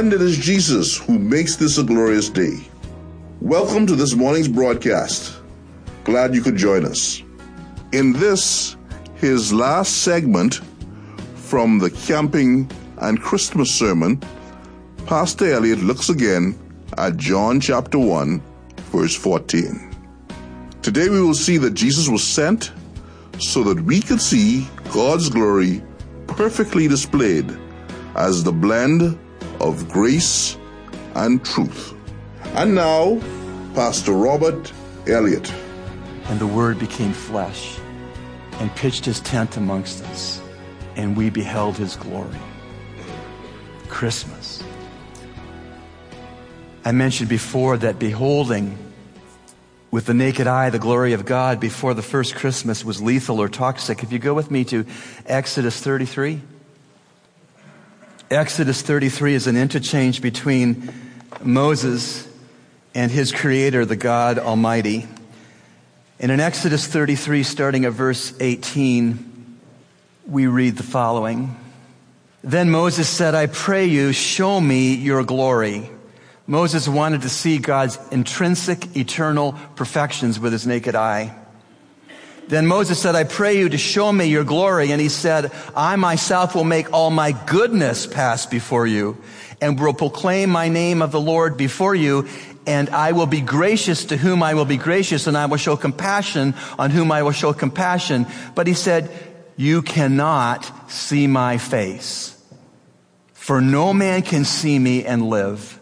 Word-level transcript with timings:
And 0.00 0.14
it 0.14 0.22
is 0.22 0.38
Jesus 0.38 0.96
who 0.96 1.18
makes 1.18 1.56
this 1.56 1.76
a 1.76 1.82
glorious 1.82 2.30
day. 2.30 2.56
Welcome 3.42 3.86
to 3.86 3.94
this 3.94 4.14
morning's 4.14 4.48
broadcast. 4.48 5.38
Glad 6.04 6.34
you 6.34 6.40
could 6.40 6.56
join 6.56 6.86
us. 6.86 7.22
In 7.92 8.14
this, 8.14 8.78
his 9.16 9.52
last 9.52 9.98
segment 9.98 10.60
from 11.34 11.80
the 11.80 11.90
camping 11.90 12.70
and 13.02 13.20
Christmas 13.20 13.70
sermon, 13.70 14.22
Pastor 15.04 15.52
Elliott 15.52 15.80
looks 15.80 16.08
again 16.08 16.58
at 16.96 17.18
John 17.18 17.60
chapter 17.60 17.98
1, 17.98 18.42
verse 18.92 19.14
14. 19.14 19.94
Today 20.80 21.10
we 21.10 21.20
will 21.20 21.34
see 21.34 21.58
that 21.58 21.74
Jesus 21.74 22.08
was 22.08 22.24
sent 22.24 22.72
so 23.38 23.62
that 23.64 23.82
we 23.82 24.00
could 24.00 24.22
see 24.22 24.66
God's 24.94 25.28
glory 25.28 25.82
perfectly 26.26 26.88
displayed 26.88 27.54
as 28.14 28.42
the 28.42 28.52
blend 28.52 29.18
of 29.60 29.88
grace 29.88 30.56
and 31.14 31.44
truth. 31.44 31.94
And 32.54 32.74
now, 32.74 33.20
Pastor 33.74 34.12
Robert 34.12 34.72
Elliott. 35.06 35.52
And 36.24 36.40
the 36.40 36.46
Word 36.46 36.78
became 36.78 37.12
flesh 37.12 37.78
and 38.58 38.74
pitched 38.76 39.04
his 39.04 39.20
tent 39.20 39.56
amongst 39.56 40.04
us, 40.04 40.40
and 40.96 41.16
we 41.16 41.30
beheld 41.30 41.76
his 41.76 41.96
glory. 41.96 42.38
Christmas. 43.88 44.62
I 46.84 46.92
mentioned 46.92 47.28
before 47.28 47.76
that 47.78 47.98
beholding 47.98 48.78
with 49.90 50.06
the 50.06 50.14
naked 50.14 50.46
eye 50.46 50.70
the 50.70 50.78
glory 50.78 51.12
of 51.12 51.26
God 51.26 51.58
before 51.60 51.94
the 51.94 52.02
first 52.02 52.34
Christmas 52.34 52.84
was 52.84 53.02
lethal 53.02 53.40
or 53.40 53.48
toxic. 53.48 54.02
If 54.02 54.12
you 54.12 54.18
go 54.18 54.32
with 54.32 54.50
me 54.50 54.64
to 54.66 54.86
Exodus 55.26 55.80
33, 55.80 56.40
Exodus 58.30 58.80
33 58.80 59.34
is 59.34 59.48
an 59.48 59.56
interchange 59.56 60.22
between 60.22 60.88
Moses 61.42 62.28
and 62.94 63.10
his 63.10 63.32
creator, 63.32 63.84
the 63.84 63.96
God 63.96 64.38
Almighty. 64.38 65.08
And 66.20 66.30
in 66.30 66.38
Exodus 66.38 66.86
33, 66.86 67.42
starting 67.42 67.86
at 67.86 67.92
verse 67.92 68.32
18, 68.38 69.58
we 70.28 70.46
read 70.46 70.76
the 70.76 70.84
following. 70.84 71.56
Then 72.44 72.70
Moses 72.70 73.08
said, 73.08 73.34
I 73.34 73.46
pray 73.46 73.86
you, 73.86 74.12
show 74.12 74.60
me 74.60 74.94
your 74.94 75.24
glory. 75.24 75.90
Moses 76.46 76.86
wanted 76.86 77.22
to 77.22 77.28
see 77.28 77.58
God's 77.58 77.98
intrinsic, 78.12 78.96
eternal 78.96 79.56
perfections 79.74 80.38
with 80.38 80.52
his 80.52 80.68
naked 80.68 80.94
eye. 80.94 81.34
Then 82.50 82.66
Moses 82.66 83.00
said, 83.00 83.14
I 83.14 83.24
pray 83.24 83.56
you 83.56 83.70
to 83.70 83.78
show 83.78 84.12
me 84.12 84.26
your 84.26 84.44
glory. 84.44 84.92
And 84.92 85.00
he 85.00 85.08
said, 85.08 85.50
I 85.74 85.96
myself 85.96 86.54
will 86.54 86.64
make 86.64 86.92
all 86.92 87.10
my 87.10 87.32
goodness 87.32 88.06
pass 88.06 88.44
before 88.44 88.86
you 88.86 89.16
and 89.60 89.80
will 89.80 89.94
proclaim 89.94 90.50
my 90.50 90.68
name 90.68 91.00
of 91.00 91.12
the 91.12 91.20
Lord 91.20 91.56
before 91.56 91.94
you. 91.94 92.28
And 92.66 92.90
I 92.90 93.12
will 93.12 93.26
be 93.26 93.40
gracious 93.40 94.04
to 94.06 94.18
whom 94.18 94.42
I 94.42 94.52
will 94.52 94.66
be 94.66 94.76
gracious 94.76 95.26
and 95.26 95.36
I 95.36 95.46
will 95.46 95.56
show 95.56 95.76
compassion 95.76 96.54
on 96.78 96.90
whom 96.90 97.10
I 97.10 97.22
will 97.22 97.32
show 97.32 97.54
compassion. 97.54 98.26
But 98.54 98.66
he 98.66 98.74
said, 98.74 99.10
you 99.56 99.80
cannot 99.80 100.90
see 100.90 101.26
my 101.26 101.56
face 101.56 102.36
for 103.50 103.60
no 103.60 103.92
man 103.92 104.22
can 104.22 104.44
see 104.44 104.78
me 104.78 105.04
and 105.04 105.28
live. 105.28 105.80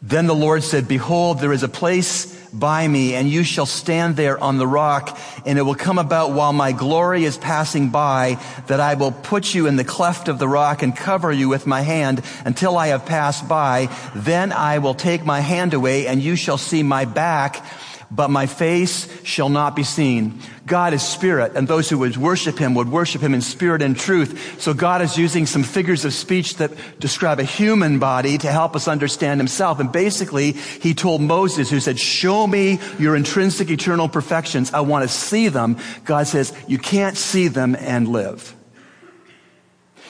Then 0.00 0.26
the 0.26 0.34
Lord 0.34 0.64
said, 0.64 0.88
behold, 0.88 1.38
there 1.38 1.52
is 1.52 1.62
a 1.62 1.68
place 1.68 2.36
by 2.52 2.86
me 2.86 3.14
and 3.14 3.28
you 3.28 3.42
shall 3.42 3.66
stand 3.66 4.16
there 4.16 4.42
on 4.42 4.58
the 4.58 4.66
rock 4.66 5.18
and 5.44 5.58
it 5.58 5.62
will 5.62 5.74
come 5.74 5.98
about 5.98 6.32
while 6.32 6.52
my 6.52 6.72
glory 6.72 7.24
is 7.24 7.36
passing 7.36 7.90
by 7.90 8.38
that 8.66 8.80
I 8.80 8.94
will 8.94 9.12
put 9.12 9.54
you 9.54 9.66
in 9.66 9.76
the 9.76 9.84
cleft 9.84 10.28
of 10.28 10.38
the 10.38 10.48
rock 10.48 10.82
and 10.82 10.96
cover 10.96 11.30
you 11.32 11.48
with 11.48 11.66
my 11.66 11.82
hand 11.82 12.22
until 12.44 12.76
I 12.76 12.88
have 12.88 13.06
passed 13.06 13.48
by. 13.48 13.88
Then 14.14 14.52
I 14.52 14.78
will 14.78 14.94
take 14.94 15.24
my 15.24 15.40
hand 15.40 15.74
away 15.74 16.06
and 16.06 16.22
you 16.22 16.36
shall 16.36 16.58
see 16.58 16.82
my 16.82 17.04
back 17.04 17.64
but 18.10 18.30
my 18.30 18.46
face 18.46 19.06
shall 19.22 19.48
not 19.48 19.76
be 19.76 19.82
seen. 19.82 20.40
God 20.66 20.92
is 20.92 21.02
spirit, 21.02 21.52
and 21.54 21.68
those 21.68 21.88
who 21.88 21.98
would 21.98 22.16
worship 22.16 22.58
him 22.58 22.74
would 22.74 22.90
worship 22.90 23.22
him 23.22 23.34
in 23.34 23.40
spirit 23.40 23.82
and 23.82 23.96
truth. 23.96 24.60
So 24.60 24.74
God 24.74 25.02
is 25.02 25.16
using 25.16 25.46
some 25.46 25.62
figures 25.62 26.04
of 26.04 26.12
speech 26.12 26.56
that 26.56 26.72
describe 26.98 27.40
a 27.40 27.44
human 27.44 27.98
body 27.98 28.38
to 28.38 28.50
help 28.50 28.76
us 28.76 28.88
understand 28.88 29.40
himself. 29.40 29.80
And 29.80 29.90
basically, 29.90 30.52
he 30.52 30.94
told 30.94 31.20
Moses, 31.20 31.70
who 31.70 31.80
said, 31.80 31.98
show 31.98 32.46
me 32.46 32.80
your 32.98 33.16
intrinsic 33.16 33.70
eternal 33.70 34.08
perfections. 34.08 34.72
I 34.72 34.80
want 34.80 35.08
to 35.08 35.14
see 35.14 35.48
them. 35.48 35.78
God 36.04 36.26
says, 36.26 36.52
you 36.66 36.78
can't 36.78 37.16
see 37.16 37.48
them 37.48 37.74
and 37.74 38.08
live. 38.08 38.54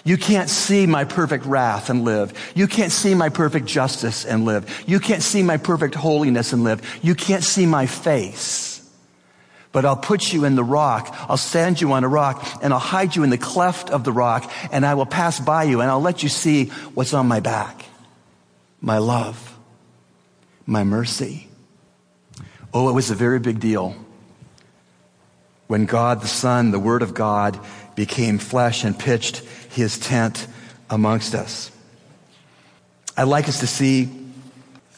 You 0.08 0.16
can't 0.16 0.48
see 0.48 0.86
my 0.86 1.04
perfect 1.04 1.44
wrath 1.44 1.90
and 1.90 2.02
live. 2.02 2.32
You 2.54 2.66
can't 2.66 2.90
see 2.90 3.14
my 3.14 3.28
perfect 3.28 3.66
justice 3.66 4.24
and 4.24 4.46
live. 4.46 4.84
You 4.86 5.00
can't 5.00 5.22
see 5.22 5.42
my 5.42 5.58
perfect 5.58 5.94
holiness 5.94 6.54
and 6.54 6.64
live. 6.64 6.80
You 7.02 7.14
can't 7.14 7.44
see 7.44 7.66
my 7.66 7.84
face. 7.84 8.90
But 9.70 9.84
I'll 9.84 9.98
put 9.98 10.32
you 10.32 10.46
in 10.46 10.54
the 10.54 10.64
rock. 10.64 11.14
I'll 11.28 11.36
stand 11.36 11.82
you 11.82 11.92
on 11.92 12.04
a 12.04 12.08
rock 12.08 12.42
and 12.62 12.72
I'll 12.72 12.78
hide 12.78 13.16
you 13.16 13.22
in 13.22 13.28
the 13.28 13.36
cleft 13.36 13.90
of 13.90 14.02
the 14.02 14.10
rock 14.10 14.50
and 14.72 14.86
I 14.86 14.94
will 14.94 15.04
pass 15.04 15.38
by 15.38 15.64
you 15.64 15.82
and 15.82 15.90
I'll 15.90 16.00
let 16.00 16.22
you 16.22 16.30
see 16.30 16.68
what's 16.94 17.12
on 17.12 17.28
my 17.28 17.40
back. 17.40 17.84
My 18.80 18.96
love. 18.96 19.58
My 20.64 20.84
mercy. 20.84 21.48
Oh, 22.72 22.88
it 22.88 22.94
was 22.94 23.10
a 23.10 23.14
very 23.14 23.40
big 23.40 23.60
deal 23.60 23.94
when 25.66 25.84
God 25.84 26.22
the 26.22 26.28
Son, 26.28 26.70
the 26.70 26.78
Word 26.78 27.02
of 27.02 27.12
God, 27.12 27.60
became 27.98 28.38
flesh 28.38 28.84
and 28.84 28.96
pitched 28.96 29.38
his 29.70 29.98
tent 29.98 30.46
amongst 30.88 31.34
us. 31.34 31.72
I'd 33.16 33.24
like 33.24 33.48
us 33.48 33.58
to 33.58 33.66
see 33.66 34.08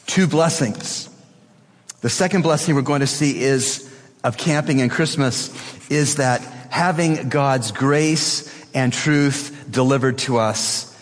two 0.05 0.27
blessings. 0.27 1.09
The 2.01 2.11
second 2.11 2.43
blessing 2.43 2.75
we're 2.75 2.83
going 2.83 2.99
to 2.99 3.07
see 3.07 3.41
is 3.41 3.91
of 4.23 4.37
camping 4.37 4.81
and 4.81 4.91
Christmas 4.91 5.49
is 5.89 6.17
that 6.17 6.41
having 6.69 7.27
God's 7.29 7.71
grace 7.71 8.47
and 8.71 8.93
truth 8.93 9.65
delivered 9.71 10.19
to 10.19 10.37
us 10.37 10.95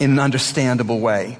in 0.00 0.10
an 0.10 0.18
understandable 0.18 0.98
way. 0.98 1.38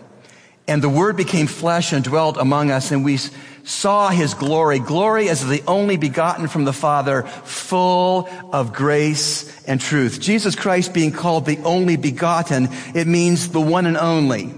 And 0.70 0.80
the 0.80 0.88
word 0.88 1.16
became 1.16 1.48
flesh 1.48 1.92
and 1.92 2.04
dwelt 2.04 2.36
among 2.36 2.70
us 2.70 2.92
and 2.92 3.04
we 3.04 3.18
saw 3.64 4.08
his 4.08 4.34
glory, 4.34 4.78
glory 4.78 5.28
as 5.28 5.44
the 5.44 5.64
only 5.66 5.96
begotten 5.96 6.46
from 6.46 6.64
the 6.64 6.72
Father, 6.72 7.24
full 7.24 8.28
of 8.52 8.72
grace 8.72 9.64
and 9.64 9.80
truth. 9.80 10.20
Jesus 10.20 10.54
Christ 10.54 10.94
being 10.94 11.10
called 11.10 11.44
the 11.44 11.58
only 11.64 11.96
begotten, 11.96 12.68
it 12.94 13.08
means 13.08 13.48
the 13.48 13.60
one 13.60 13.84
and 13.84 13.96
only. 13.96 14.54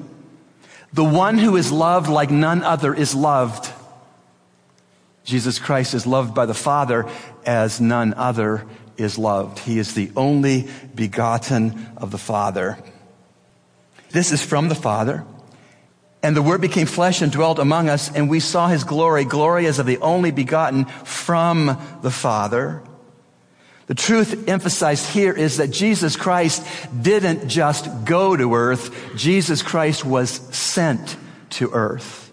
The 0.93 1.03
one 1.03 1.39
who 1.39 1.57
is 1.57 1.73
loved 1.73 2.11
like 2.11 2.31
none 2.31 2.63
other 2.63 2.93
is 2.93 3.15
loved. 3.15 3.73
Jesus 5.25 5.59
Christ 5.59 5.95
is 5.95 6.07
loved 6.07 6.35
by 6.35 6.45
the 6.45 6.53
Father 6.53 7.07
as 7.47 7.81
none 7.81 8.13
other 8.13 8.67
is 8.99 9.17
loved. 9.17 9.61
He 9.61 9.79
is 9.79 9.95
the 9.95 10.11
only 10.15 10.69
begotten 10.95 11.87
of 11.97 12.11
the 12.11 12.19
Father. 12.19 12.77
This 14.11 14.31
is 14.31 14.45
from 14.45 14.69
the 14.69 14.75
Father. 14.75 15.25
And 16.23 16.37
the 16.37 16.43
Word 16.43 16.61
became 16.61 16.87
flesh 16.87 17.21
and 17.21 17.33
dwelt 17.33 17.59
among 17.59 17.89
us, 17.89 18.15
and 18.15 18.31
we 18.31 18.39
saw 18.39 18.69
His 18.69 18.85
glory, 18.85 19.25
glory 19.25 19.67
as 19.67 19.79
of 19.79 19.87
the 19.87 19.99
only 19.99 20.31
begotten 20.31 20.85
from 20.85 21.79
the 22.03 22.11
Father. 22.11 22.83
The 23.87 23.95
truth 23.95 24.49
emphasized 24.49 25.07
here 25.09 25.33
is 25.33 25.57
that 25.57 25.71
Jesus 25.71 26.15
Christ 26.17 26.65
didn't 27.03 27.49
just 27.49 28.05
go 28.05 28.37
to 28.37 28.55
earth, 28.55 29.17
Jesus 29.17 29.63
Christ 29.63 30.05
was 30.05 30.31
sent 30.31 31.17
to 31.51 31.71
earth. 31.73 32.33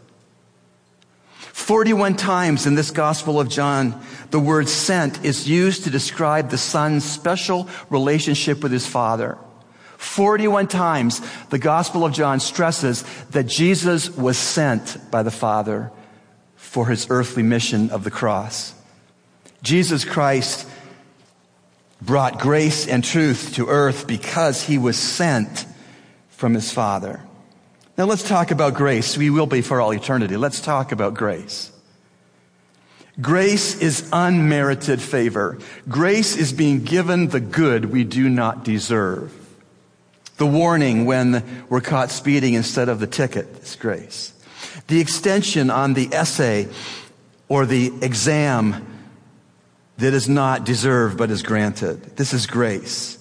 41 1.39 2.15
times 2.15 2.65
in 2.65 2.75
this 2.75 2.91
Gospel 2.91 3.39
of 3.39 3.49
John, 3.49 4.01
the 4.31 4.39
word 4.39 4.69
sent 4.69 5.25
is 5.25 5.49
used 5.49 5.83
to 5.83 5.89
describe 5.89 6.49
the 6.49 6.57
Son's 6.57 7.03
special 7.03 7.67
relationship 7.89 8.63
with 8.63 8.71
His 8.71 8.87
Father. 8.87 9.37
41 9.99 10.67
times 10.69 11.21
the 11.49 11.59
Gospel 11.59 12.05
of 12.05 12.13
John 12.13 12.39
stresses 12.39 13.03
that 13.31 13.47
Jesus 13.47 14.09
was 14.09 14.37
sent 14.37 14.97
by 15.11 15.23
the 15.23 15.29
Father 15.29 15.91
for 16.55 16.87
his 16.87 17.07
earthly 17.09 17.43
mission 17.43 17.89
of 17.89 18.05
the 18.05 18.09
cross. 18.09 18.73
Jesus 19.61 20.05
Christ 20.05 20.65
brought 22.01 22.39
grace 22.39 22.87
and 22.87 23.03
truth 23.03 23.55
to 23.55 23.67
earth 23.67 24.07
because 24.07 24.63
he 24.63 24.77
was 24.77 24.97
sent 24.97 25.65
from 26.29 26.53
his 26.53 26.71
Father. 26.71 27.19
Now 27.97 28.05
let's 28.05 28.25
talk 28.25 28.51
about 28.51 28.75
grace. 28.75 29.17
We 29.17 29.29
will 29.29 29.47
be 29.47 29.61
for 29.61 29.81
all 29.81 29.93
eternity. 29.93 30.37
Let's 30.37 30.61
talk 30.61 30.93
about 30.93 31.13
grace. 31.13 31.73
Grace 33.19 33.81
is 33.81 34.09
unmerited 34.13 35.01
favor. 35.01 35.57
Grace 35.89 36.37
is 36.37 36.53
being 36.53 36.85
given 36.85 37.27
the 37.27 37.41
good 37.41 37.91
we 37.91 38.05
do 38.05 38.29
not 38.29 38.63
deserve. 38.63 39.35
The 40.39 40.47
warning 40.47 41.05
when 41.05 41.65
we're 41.67 41.81
caught 41.81 42.11
speeding 42.11 42.53
instead 42.53 42.87
of 42.87 43.01
the 43.01 43.07
ticket 43.07 43.45
is 43.61 43.75
grace. 43.75 44.31
The 44.87 45.01
extension 45.01 45.69
on 45.69 45.93
the 45.93 46.07
essay 46.13 46.69
or 47.49 47.65
the 47.65 47.91
exam 48.01 48.85
that 49.97 50.13
is 50.13 50.29
not 50.29 50.63
deserved 50.63 51.17
but 51.17 51.29
is 51.29 51.43
granted. 51.43 52.15
This 52.15 52.33
is 52.33 52.47
grace. 52.47 53.17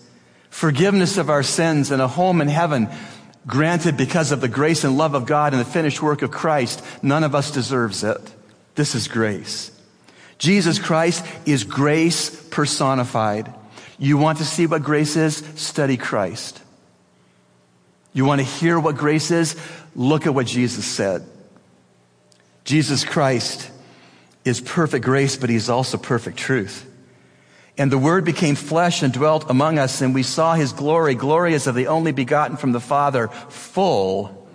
Forgiveness 0.49 1.19
of 1.19 1.29
our 1.29 1.43
sins 1.43 1.91
and 1.91 2.01
a 2.01 2.07
home 2.07 2.41
in 2.41 2.47
heaven 2.47 2.89
granted 3.49 3.97
because 3.97 4.31
of 4.31 4.41
the 4.41 4.47
grace 4.47 4.85
and 4.85 4.97
love 4.97 5.15
of 5.15 5.27
God 5.27 5.53
and 5.53 5.61
the 5.61 5.69
finished 5.69 6.01
work 6.01 6.23
of 6.23 6.31
Christ. 6.31 6.85
None 7.03 7.25
of 7.25 7.35
us 7.35 7.51
deserves 7.51 8.05
it. 8.05 8.21
This 8.77 8.95
is 8.95 9.09
grace. 9.09 9.73
Jesus 10.39 10.79
Christ 10.79 11.27
is 11.47 11.65
grace 11.65 12.31
personified. 12.51 13.53
You 13.99 14.19
want 14.19 14.39
to 14.39 14.45
see 14.45 14.69
what 14.69 14.85
grace 14.85 15.17
is? 15.17 15.39
Study 15.57 15.97
Christ. 15.97 16.63
You 18.19 18.25
want 18.25 18.41
to 18.41 18.45
hear 18.45 18.81
what 18.81 18.97
grace 18.97 19.31
is? 19.31 19.55
Look 19.95 20.27
at 20.27 20.35
what 20.35 20.45
Jesus 20.45 20.85
said. 20.85 21.25
Jesus 22.65 23.05
Christ 23.05 23.71
is 24.45 24.61
perfect 24.61 25.05
grace, 25.05 25.37
but 25.37 25.49
he's 25.49 25.69
also 25.71 25.99
perfect 25.99 26.37
truth. 26.37 26.85
And 27.79 27.93
the 27.93 27.97
Word 27.97 28.25
became 28.25 28.57
flesh 28.57 29.05
and 29.05 29.13
dwelt 29.13 29.49
among 29.49 29.79
us, 29.79 30.01
and 30.01 30.17
we 30.17 30.25
saw 30.25 30.55
His 30.55 30.73
glory, 30.73 31.15
glory 31.15 31.55
as 31.55 31.69
of 31.69 31.77
the 31.77 31.87
only 31.87 32.11
begotten 32.11 32.57
from 32.57 32.73
the 32.73 32.81
Father, 32.81 33.29
full 33.29 34.49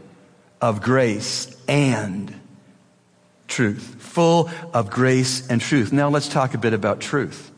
of 0.59 0.81
grace 0.81 1.55
and 1.65 2.37
truth. 3.47 3.95
Full 3.97 4.49
of 4.73 4.89
grace 4.89 5.47
and 5.47 5.61
truth. 5.61 5.93
Now 5.93 6.09
let's 6.09 6.27
talk 6.27 6.53
a 6.53 6.57
bit 6.57 6.73
about 6.73 6.99
truth. 6.99 7.49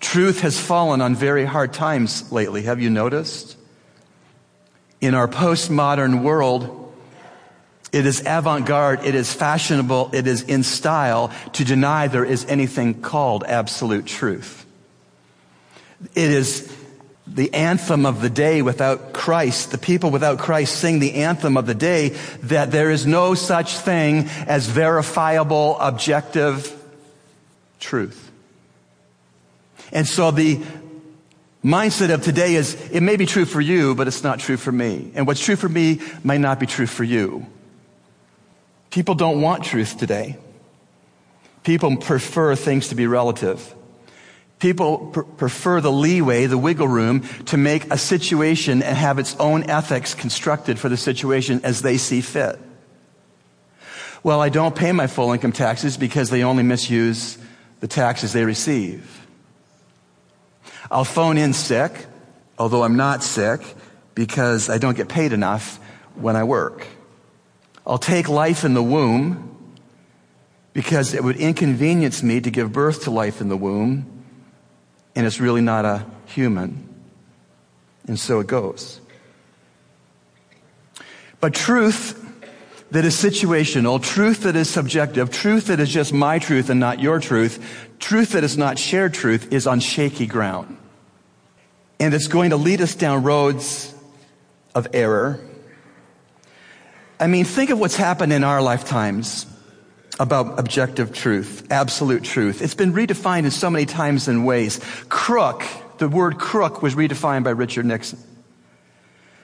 Truth 0.00 0.40
has 0.40 0.58
fallen 0.58 1.00
on 1.00 1.14
very 1.14 1.44
hard 1.44 1.72
times 1.72 2.32
lately. 2.32 2.62
Have 2.62 2.80
you 2.80 2.90
noticed? 2.90 3.58
In 5.04 5.12
our 5.14 5.28
postmodern 5.28 6.22
world, 6.22 6.90
it 7.92 8.06
is 8.06 8.22
avant 8.24 8.64
garde, 8.64 9.04
it 9.04 9.14
is 9.14 9.30
fashionable, 9.30 10.08
it 10.14 10.26
is 10.26 10.40
in 10.40 10.62
style 10.62 11.30
to 11.52 11.62
deny 11.62 12.08
there 12.08 12.24
is 12.24 12.46
anything 12.46 13.02
called 13.02 13.44
absolute 13.44 14.06
truth. 14.06 14.64
It 16.14 16.30
is 16.30 16.74
the 17.26 17.52
anthem 17.52 18.06
of 18.06 18.22
the 18.22 18.30
day 18.30 18.62
without 18.62 19.12
Christ. 19.12 19.72
The 19.72 19.76
people 19.76 20.10
without 20.10 20.38
Christ 20.38 20.74
sing 20.74 21.00
the 21.00 21.16
anthem 21.16 21.58
of 21.58 21.66
the 21.66 21.74
day 21.74 22.16
that 22.44 22.70
there 22.70 22.90
is 22.90 23.04
no 23.04 23.34
such 23.34 23.76
thing 23.76 24.30
as 24.46 24.68
verifiable, 24.68 25.76
objective 25.80 26.72
truth. 27.78 28.30
And 29.92 30.06
so 30.06 30.30
the 30.30 30.62
mindset 31.64 32.12
of 32.12 32.22
today 32.22 32.54
is 32.54 32.74
it 32.90 33.00
may 33.00 33.16
be 33.16 33.26
true 33.26 33.46
for 33.46 33.60
you, 33.60 33.94
but 33.94 34.06
it's 34.06 34.22
not 34.22 34.38
true 34.38 34.56
for 34.56 34.70
me. 34.70 35.10
And 35.14 35.26
what's 35.26 35.44
true 35.44 35.56
for 35.56 35.68
me 35.68 36.00
might 36.22 36.40
not 36.40 36.60
be 36.60 36.66
true 36.66 36.86
for 36.86 37.04
you. 37.04 37.46
People 38.90 39.14
don't 39.14 39.40
want 39.40 39.64
truth 39.64 39.98
today. 39.98 40.36
People 41.64 41.96
prefer 41.96 42.54
things 42.54 42.88
to 42.88 42.94
be 42.94 43.06
relative. 43.06 43.74
People 44.58 45.10
pr- 45.12 45.22
prefer 45.22 45.80
the 45.80 45.90
leeway, 45.90 46.46
the 46.46 46.58
wiggle 46.58 46.86
room, 46.86 47.22
to 47.46 47.56
make 47.56 47.90
a 47.90 47.98
situation 47.98 48.82
and 48.82 48.96
have 48.96 49.18
its 49.18 49.34
own 49.40 49.68
ethics 49.68 50.14
constructed 50.14 50.78
for 50.78 50.88
the 50.88 50.96
situation 50.96 51.60
as 51.64 51.82
they 51.82 51.96
see 51.96 52.20
fit. 52.20 52.58
Well, 54.22 54.40
I 54.40 54.48
don't 54.48 54.76
pay 54.76 54.92
my 54.92 55.06
full 55.06 55.32
income 55.32 55.52
taxes 55.52 55.96
because 55.96 56.30
they 56.30 56.44
only 56.44 56.62
misuse 56.62 57.36
the 57.80 57.88
taxes 57.88 58.32
they 58.32 58.44
receive. 58.44 59.23
I'll 60.90 61.04
phone 61.04 61.38
in 61.38 61.52
sick, 61.52 61.92
although 62.58 62.82
I'm 62.82 62.96
not 62.96 63.22
sick, 63.22 63.60
because 64.14 64.68
I 64.68 64.78
don't 64.78 64.96
get 64.96 65.08
paid 65.08 65.32
enough 65.32 65.78
when 66.14 66.36
I 66.36 66.44
work. 66.44 66.86
I'll 67.86 67.98
take 67.98 68.28
life 68.28 68.64
in 68.64 68.74
the 68.74 68.82
womb 68.82 69.50
because 70.72 71.14
it 71.14 71.22
would 71.22 71.36
inconvenience 71.36 72.22
me 72.22 72.40
to 72.40 72.50
give 72.50 72.72
birth 72.72 73.04
to 73.04 73.10
life 73.10 73.40
in 73.40 73.48
the 73.48 73.56
womb 73.56 74.14
and 75.14 75.26
it's 75.26 75.40
really 75.40 75.60
not 75.60 75.84
a 75.84 76.04
human. 76.26 76.88
And 78.06 78.18
so 78.18 78.40
it 78.40 78.46
goes. 78.46 79.00
But 81.40 81.54
truth 81.54 82.20
that 82.90 83.04
is 83.04 83.16
situational, 83.16 84.02
truth 84.02 84.42
that 84.42 84.56
is 84.56 84.68
subjective, 84.68 85.30
truth 85.30 85.66
that 85.66 85.80
is 85.80 85.88
just 85.88 86.12
my 86.12 86.38
truth 86.38 86.70
and 86.70 86.78
not 86.78 87.00
your 87.00 87.18
truth, 87.18 87.86
truth 87.98 88.32
that 88.32 88.44
is 88.44 88.56
not 88.56 88.78
shared 88.78 89.14
truth 89.14 89.52
is 89.52 89.66
on 89.66 89.80
shaky 89.80 90.26
ground. 90.26 90.76
And 91.98 92.12
it's 92.14 92.28
going 92.28 92.50
to 92.50 92.56
lead 92.56 92.80
us 92.80 92.94
down 92.94 93.22
roads 93.22 93.94
of 94.74 94.88
error. 94.92 95.40
I 97.18 97.26
mean, 97.26 97.44
think 97.44 97.70
of 97.70 97.78
what's 97.78 97.96
happened 97.96 98.32
in 98.32 98.44
our 98.44 98.60
lifetimes 98.60 99.46
about 100.20 100.58
objective 100.58 101.12
truth, 101.12 101.66
absolute 101.70 102.22
truth. 102.22 102.62
It's 102.62 102.74
been 102.74 102.92
redefined 102.92 103.44
in 103.44 103.50
so 103.50 103.70
many 103.70 103.86
times 103.86 104.28
and 104.28 104.46
ways. 104.46 104.80
Crook, 105.08 105.64
the 105.98 106.08
word 106.08 106.38
crook 106.38 106.82
was 106.82 106.94
redefined 106.94 107.44
by 107.44 107.50
Richard 107.50 107.86
Nixon. 107.86 108.18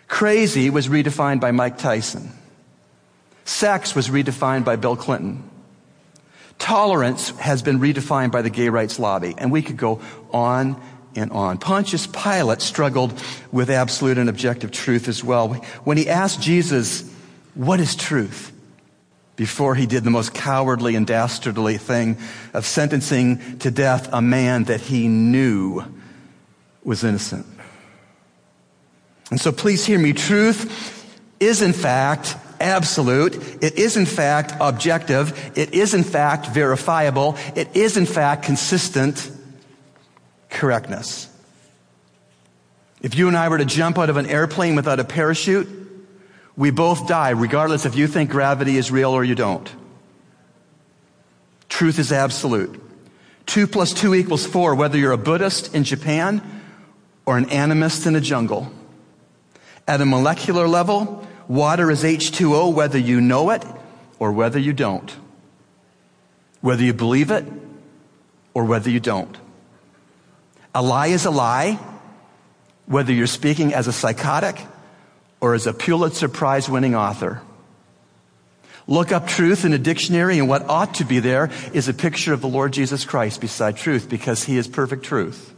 Crazy 0.06 0.70
was 0.70 0.88
redefined 0.88 1.40
by 1.40 1.52
Mike 1.52 1.78
Tyson. 1.78 2.32
Sex 3.50 3.96
was 3.96 4.08
redefined 4.08 4.64
by 4.64 4.76
Bill 4.76 4.94
Clinton. 4.94 5.42
Tolerance 6.60 7.30
has 7.30 7.62
been 7.62 7.80
redefined 7.80 8.30
by 8.30 8.42
the 8.42 8.48
gay 8.48 8.68
rights 8.68 9.00
lobby. 9.00 9.34
And 9.36 9.50
we 9.50 9.60
could 9.60 9.76
go 9.76 10.00
on 10.32 10.80
and 11.16 11.32
on. 11.32 11.58
Pontius 11.58 12.06
Pilate 12.06 12.62
struggled 12.62 13.12
with 13.50 13.68
absolute 13.68 14.18
and 14.18 14.30
objective 14.30 14.70
truth 14.70 15.08
as 15.08 15.24
well. 15.24 15.48
When 15.82 15.96
he 15.96 16.08
asked 16.08 16.40
Jesus, 16.40 17.12
what 17.54 17.80
is 17.80 17.94
truth? 17.96 18.52
before 19.36 19.74
he 19.74 19.86
did 19.86 20.04
the 20.04 20.10
most 20.10 20.34
cowardly 20.34 20.94
and 20.94 21.06
dastardly 21.06 21.78
thing 21.78 22.18
of 22.52 22.66
sentencing 22.66 23.58
to 23.58 23.70
death 23.70 24.06
a 24.12 24.20
man 24.20 24.64
that 24.64 24.82
he 24.82 25.08
knew 25.08 25.82
was 26.84 27.02
innocent. 27.02 27.46
And 29.30 29.40
so 29.40 29.50
please 29.50 29.86
hear 29.86 29.98
me. 29.98 30.12
Truth 30.12 31.18
is 31.40 31.62
in 31.62 31.72
fact 31.72 32.36
absolute. 32.60 33.62
It 33.62 33.78
is 33.78 33.96
in 33.96 34.06
fact 34.06 34.54
objective. 34.60 35.52
It 35.56 35.74
is 35.74 35.94
in 35.94 36.04
fact 36.04 36.46
verifiable. 36.48 37.36
It 37.56 37.76
is 37.76 37.96
in 37.96 38.06
fact 38.06 38.44
consistent 38.44 39.30
correctness. 40.48 41.28
If 43.00 43.16
you 43.16 43.28
and 43.28 43.36
I 43.36 43.48
were 43.48 43.58
to 43.58 43.64
jump 43.64 43.98
out 43.98 44.10
of 44.10 44.16
an 44.16 44.26
airplane 44.26 44.76
without 44.76 45.00
a 45.00 45.04
parachute, 45.04 45.68
we 46.56 46.70
both 46.70 47.08
die, 47.08 47.30
regardless 47.30 47.86
if 47.86 47.96
you 47.96 48.06
think 48.06 48.30
gravity 48.30 48.76
is 48.76 48.90
real 48.90 49.12
or 49.12 49.24
you 49.24 49.34
don't. 49.34 49.72
Truth 51.70 51.98
is 51.98 52.12
absolute. 52.12 52.78
Two 53.46 53.66
plus 53.66 53.94
two 53.94 54.14
equals 54.14 54.46
four, 54.46 54.74
whether 54.74 54.98
you're 54.98 55.12
a 55.12 55.18
Buddhist 55.18 55.74
in 55.74 55.84
Japan 55.84 56.42
or 57.24 57.38
an 57.38 57.46
animist 57.46 58.06
in 58.06 58.14
a 58.14 58.20
jungle. 58.20 58.70
At 59.88 60.00
a 60.00 60.06
molecular 60.06 60.68
level, 60.68 61.26
water 61.50 61.90
is 61.90 62.04
H2O, 62.04 62.72
whether 62.72 62.98
you 62.98 63.20
know 63.20 63.50
it 63.50 63.64
or 64.20 64.30
whether 64.32 64.58
you 64.58 64.72
don't. 64.72 65.14
Whether 66.60 66.84
you 66.84 66.94
believe 66.94 67.30
it 67.30 67.44
or 68.54 68.64
whether 68.64 68.88
you 68.88 69.00
don't. 69.00 69.36
A 70.74 70.82
lie 70.82 71.08
is 71.08 71.24
a 71.24 71.30
lie, 71.30 71.78
whether 72.86 73.12
you're 73.12 73.26
speaking 73.26 73.74
as 73.74 73.88
a 73.88 73.92
psychotic 73.92 74.56
or 75.40 75.54
as 75.54 75.66
a 75.66 75.72
Pulitzer 75.72 76.28
Prize 76.28 76.68
winning 76.68 76.94
author. 76.94 77.42
Look 78.86 79.10
up 79.10 79.26
truth 79.26 79.64
in 79.64 79.72
a 79.72 79.78
dictionary, 79.78 80.38
and 80.38 80.48
what 80.48 80.68
ought 80.68 80.94
to 80.94 81.04
be 81.04 81.18
there 81.18 81.50
is 81.72 81.88
a 81.88 81.94
picture 81.94 82.32
of 82.32 82.40
the 82.40 82.48
Lord 82.48 82.72
Jesus 82.72 83.04
Christ 83.04 83.40
beside 83.40 83.76
truth 83.76 84.08
because 84.08 84.44
he 84.44 84.56
is 84.56 84.68
perfect 84.68 85.04
truth. 85.04 85.52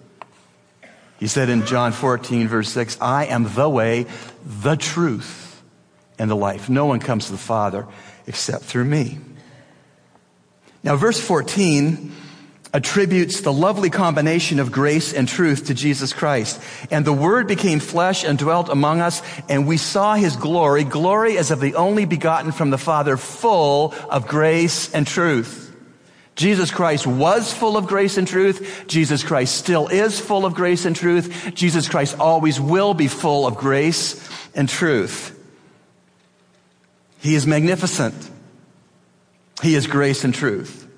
He 1.18 1.26
said 1.26 1.48
in 1.48 1.66
John 1.66 1.92
14, 1.92 2.48
verse 2.48 2.68
6, 2.70 2.98
I 3.00 3.26
am 3.26 3.52
the 3.54 3.68
way, 3.68 4.06
the 4.44 4.76
truth, 4.76 5.41
and 6.18 6.30
the 6.30 6.36
life. 6.36 6.68
No 6.68 6.86
one 6.86 7.00
comes 7.00 7.26
to 7.26 7.32
the 7.32 7.38
Father 7.38 7.86
except 8.26 8.64
through 8.64 8.84
me. 8.84 9.18
Now, 10.82 10.96
verse 10.96 11.20
14 11.20 12.12
attributes 12.74 13.42
the 13.42 13.52
lovely 13.52 13.90
combination 13.90 14.58
of 14.58 14.72
grace 14.72 15.12
and 15.12 15.28
truth 15.28 15.66
to 15.66 15.74
Jesus 15.74 16.12
Christ. 16.12 16.60
And 16.90 17.04
the 17.04 17.12
Word 17.12 17.46
became 17.46 17.80
flesh 17.80 18.24
and 18.24 18.38
dwelt 18.38 18.68
among 18.68 19.00
us, 19.00 19.22
and 19.48 19.66
we 19.66 19.76
saw 19.76 20.14
His 20.14 20.36
glory, 20.36 20.84
glory 20.84 21.36
as 21.36 21.50
of 21.50 21.60
the 21.60 21.74
only 21.74 22.04
begotten 22.06 22.50
from 22.50 22.70
the 22.70 22.78
Father, 22.78 23.16
full 23.16 23.94
of 24.08 24.26
grace 24.26 24.92
and 24.94 25.06
truth. 25.06 25.68
Jesus 26.34 26.70
Christ 26.70 27.06
was 27.06 27.52
full 27.52 27.76
of 27.76 27.86
grace 27.86 28.16
and 28.16 28.26
truth. 28.26 28.84
Jesus 28.86 29.22
Christ 29.22 29.54
still 29.54 29.88
is 29.88 30.18
full 30.18 30.46
of 30.46 30.54
grace 30.54 30.86
and 30.86 30.96
truth. 30.96 31.52
Jesus 31.54 31.88
Christ 31.88 32.18
always 32.18 32.58
will 32.58 32.94
be 32.94 33.06
full 33.06 33.46
of 33.46 33.56
grace 33.56 34.26
and 34.54 34.66
truth. 34.66 35.38
He 37.22 37.36
is 37.36 37.46
magnificent. 37.46 38.30
He 39.62 39.76
is 39.76 39.86
grace 39.86 40.24
and 40.24 40.34
truth. 40.34 40.88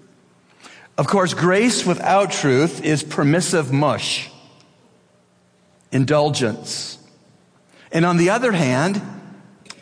Of 0.97 1.07
course, 1.07 1.35
grace 1.35 1.85
without 1.85 2.33
truth 2.33 2.83
is 2.83 3.03
permissive 3.03 3.71
mush, 3.73 4.31
indulgence. 5.93 6.99
And 7.93 8.07
on 8.07 8.17
the 8.17 8.31
other 8.31 8.53
hand, 8.53 9.03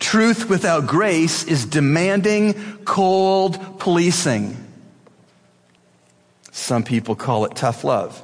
truth 0.01 0.49
without 0.49 0.89
grace 0.89 1.45
is 1.45 1.65
demanding, 1.65 2.55
cold 2.79 3.79
policing. 3.79 4.57
Some 6.51 6.83
people 6.83 7.15
call 7.15 7.45
it 7.45 7.55
tough 7.55 7.85
love. 7.85 8.21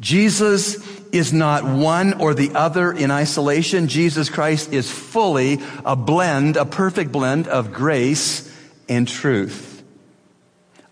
Jesus 0.00 0.76
is 1.10 1.32
not 1.32 1.64
one 1.64 2.20
or 2.20 2.34
the 2.34 2.52
other 2.54 2.92
in 2.92 3.10
isolation. 3.10 3.88
Jesus 3.88 4.28
Christ 4.28 4.72
is 4.72 4.90
fully 4.90 5.60
a 5.84 5.94
blend, 5.94 6.56
a 6.56 6.64
perfect 6.64 7.12
blend 7.12 7.46
of 7.46 7.72
grace 7.72 8.52
and 8.88 9.06
truth, 9.06 9.82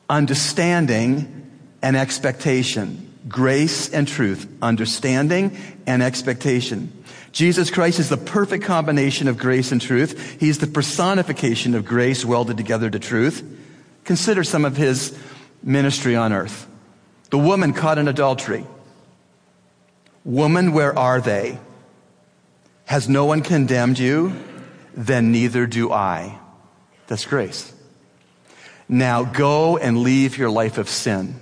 understanding 0.09 1.50
and 1.82 1.97
expectation. 1.97 3.09
Grace 3.28 3.88
and 3.88 4.09
truth, 4.09 4.49
understanding 4.61 5.56
and 5.87 6.02
expectation. 6.02 6.92
Jesus 7.30 7.71
Christ 7.71 8.00
is 8.00 8.09
the 8.09 8.16
perfect 8.16 8.64
combination 8.64 9.28
of 9.28 9.38
grace 9.38 9.73
and 9.73 9.80
truth. 9.80 10.40
He's 10.40 10.59
the 10.59 10.66
personification 10.66 11.75
of 11.75 11.85
grace 11.85 12.25
welded 12.25 12.56
together 12.56 12.90
to 12.90 12.99
truth. 12.99 13.42
Consider 14.04 14.42
some 14.44 14.64
of 14.64 14.76
his 14.76 15.16
ministry 15.62 16.16
on 16.16 16.32
earth. 16.32 16.68
The 17.30 17.38
woman 17.38 17.73
caught 17.73 17.99
in 17.99 18.09
adultery. 18.09 18.66
Woman, 20.25 20.73
where 20.73 20.97
are 20.97 21.21
they? 21.21 21.59
Has 22.85 23.09
no 23.09 23.25
one 23.25 23.43
condemned 23.43 23.99
you? 23.99 24.35
Then 24.95 25.33
neither 25.33 25.67
do 25.67 25.91
I. 25.93 26.38
That's 27.07 27.25
grace. 27.25 27.73
Now 28.88 29.25
go 29.25 29.79
and 29.79 30.02
leave 30.02 30.37
your 30.37 30.50
life 30.50 30.79
of 30.79 30.88
sin. 30.88 31.35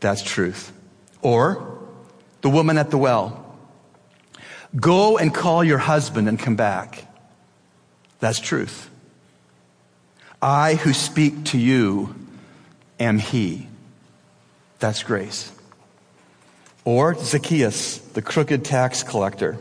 That's 0.00 0.22
truth. 0.22 0.72
Or 1.20 1.78
the 2.40 2.50
woman 2.50 2.78
at 2.78 2.90
the 2.90 2.98
well. 2.98 3.56
Go 4.74 5.18
and 5.18 5.34
call 5.34 5.64
your 5.64 5.78
husband 5.78 6.28
and 6.28 6.38
come 6.38 6.56
back. 6.56 7.04
That's 8.20 8.40
truth. 8.40 8.90
I 10.40 10.74
who 10.74 10.92
speak 10.92 11.44
to 11.46 11.58
you 11.58 12.14
am 13.00 13.18
he. 13.18 13.68
That's 14.78 15.02
grace. 15.02 15.52
Or 16.88 17.14
Zacchaeus, 17.14 17.98
the 17.98 18.22
crooked 18.22 18.64
tax 18.64 19.02
collector. 19.02 19.58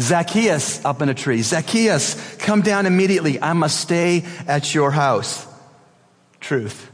Zacchaeus 0.00 0.84
up 0.84 1.00
in 1.00 1.08
a 1.08 1.14
tree. 1.14 1.42
Zacchaeus, 1.42 2.36
come 2.38 2.60
down 2.60 2.86
immediately. 2.86 3.40
I 3.40 3.52
must 3.52 3.78
stay 3.78 4.24
at 4.48 4.74
your 4.74 4.90
house. 4.90 5.46
Truth. 6.40 6.90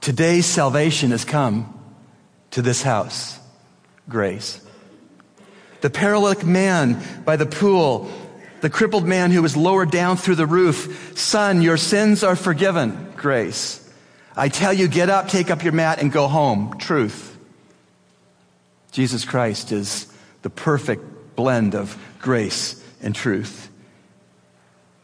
Today's 0.00 0.46
salvation 0.46 1.12
has 1.12 1.24
come 1.24 1.80
to 2.50 2.60
this 2.60 2.82
house. 2.82 3.38
Grace. 4.08 4.60
The 5.80 5.88
paralytic 5.88 6.44
man 6.44 7.00
by 7.24 7.36
the 7.36 7.46
pool, 7.46 8.10
the 8.62 8.70
crippled 8.70 9.06
man 9.06 9.30
who 9.30 9.42
was 9.42 9.56
lowered 9.56 9.92
down 9.92 10.16
through 10.16 10.34
the 10.34 10.46
roof. 10.46 11.16
Son, 11.16 11.62
your 11.62 11.76
sins 11.76 12.24
are 12.24 12.34
forgiven. 12.34 13.12
Grace. 13.16 13.78
I 14.36 14.48
tell 14.48 14.72
you, 14.72 14.88
get 14.88 15.08
up, 15.08 15.28
take 15.28 15.52
up 15.52 15.62
your 15.62 15.72
mat, 15.72 16.00
and 16.00 16.10
go 16.10 16.26
home. 16.26 16.76
Truth. 16.80 17.31
Jesus 18.92 19.24
Christ 19.24 19.72
is 19.72 20.06
the 20.42 20.50
perfect 20.50 21.34
blend 21.34 21.74
of 21.74 21.98
grace 22.20 22.82
and 23.02 23.14
truth. 23.14 23.70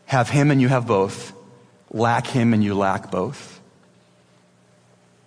Have 0.06 0.28
Him 0.28 0.50
and 0.50 0.60
you 0.60 0.68
have 0.68 0.86
both. 0.86 1.32
Lack 1.90 2.26
Him 2.26 2.54
and 2.54 2.62
you 2.62 2.74
lack 2.74 3.10
both. 3.10 3.60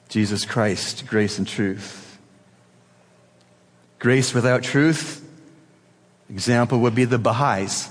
Jesus 0.09 0.45
Christ, 0.45 1.07
grace 1.07 1.37
and 1.37 1.47
truth. 1.47 2.19
Grace 3.97 4.33
without 4.33 4.63
truth, 4.63 5.23
example 6.29 6.79
would 6.79 6.95
be 6.95 7.05
the 7.05 7.17
Baha'is. 7.17 7.89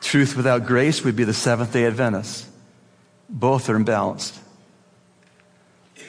Truth 0.00 0.36
without 0.36 0.66
grace 0.66 1.04
would 1.04 1.16
be 1.16 1.24
the 1.24 1.34
Seventh 1.34 1.72
day 1.72 1.86
Adventists. 1.86 2.48
Both 3.28 3.68
are 3.68 3.78
imbalanced. 3.78 4.38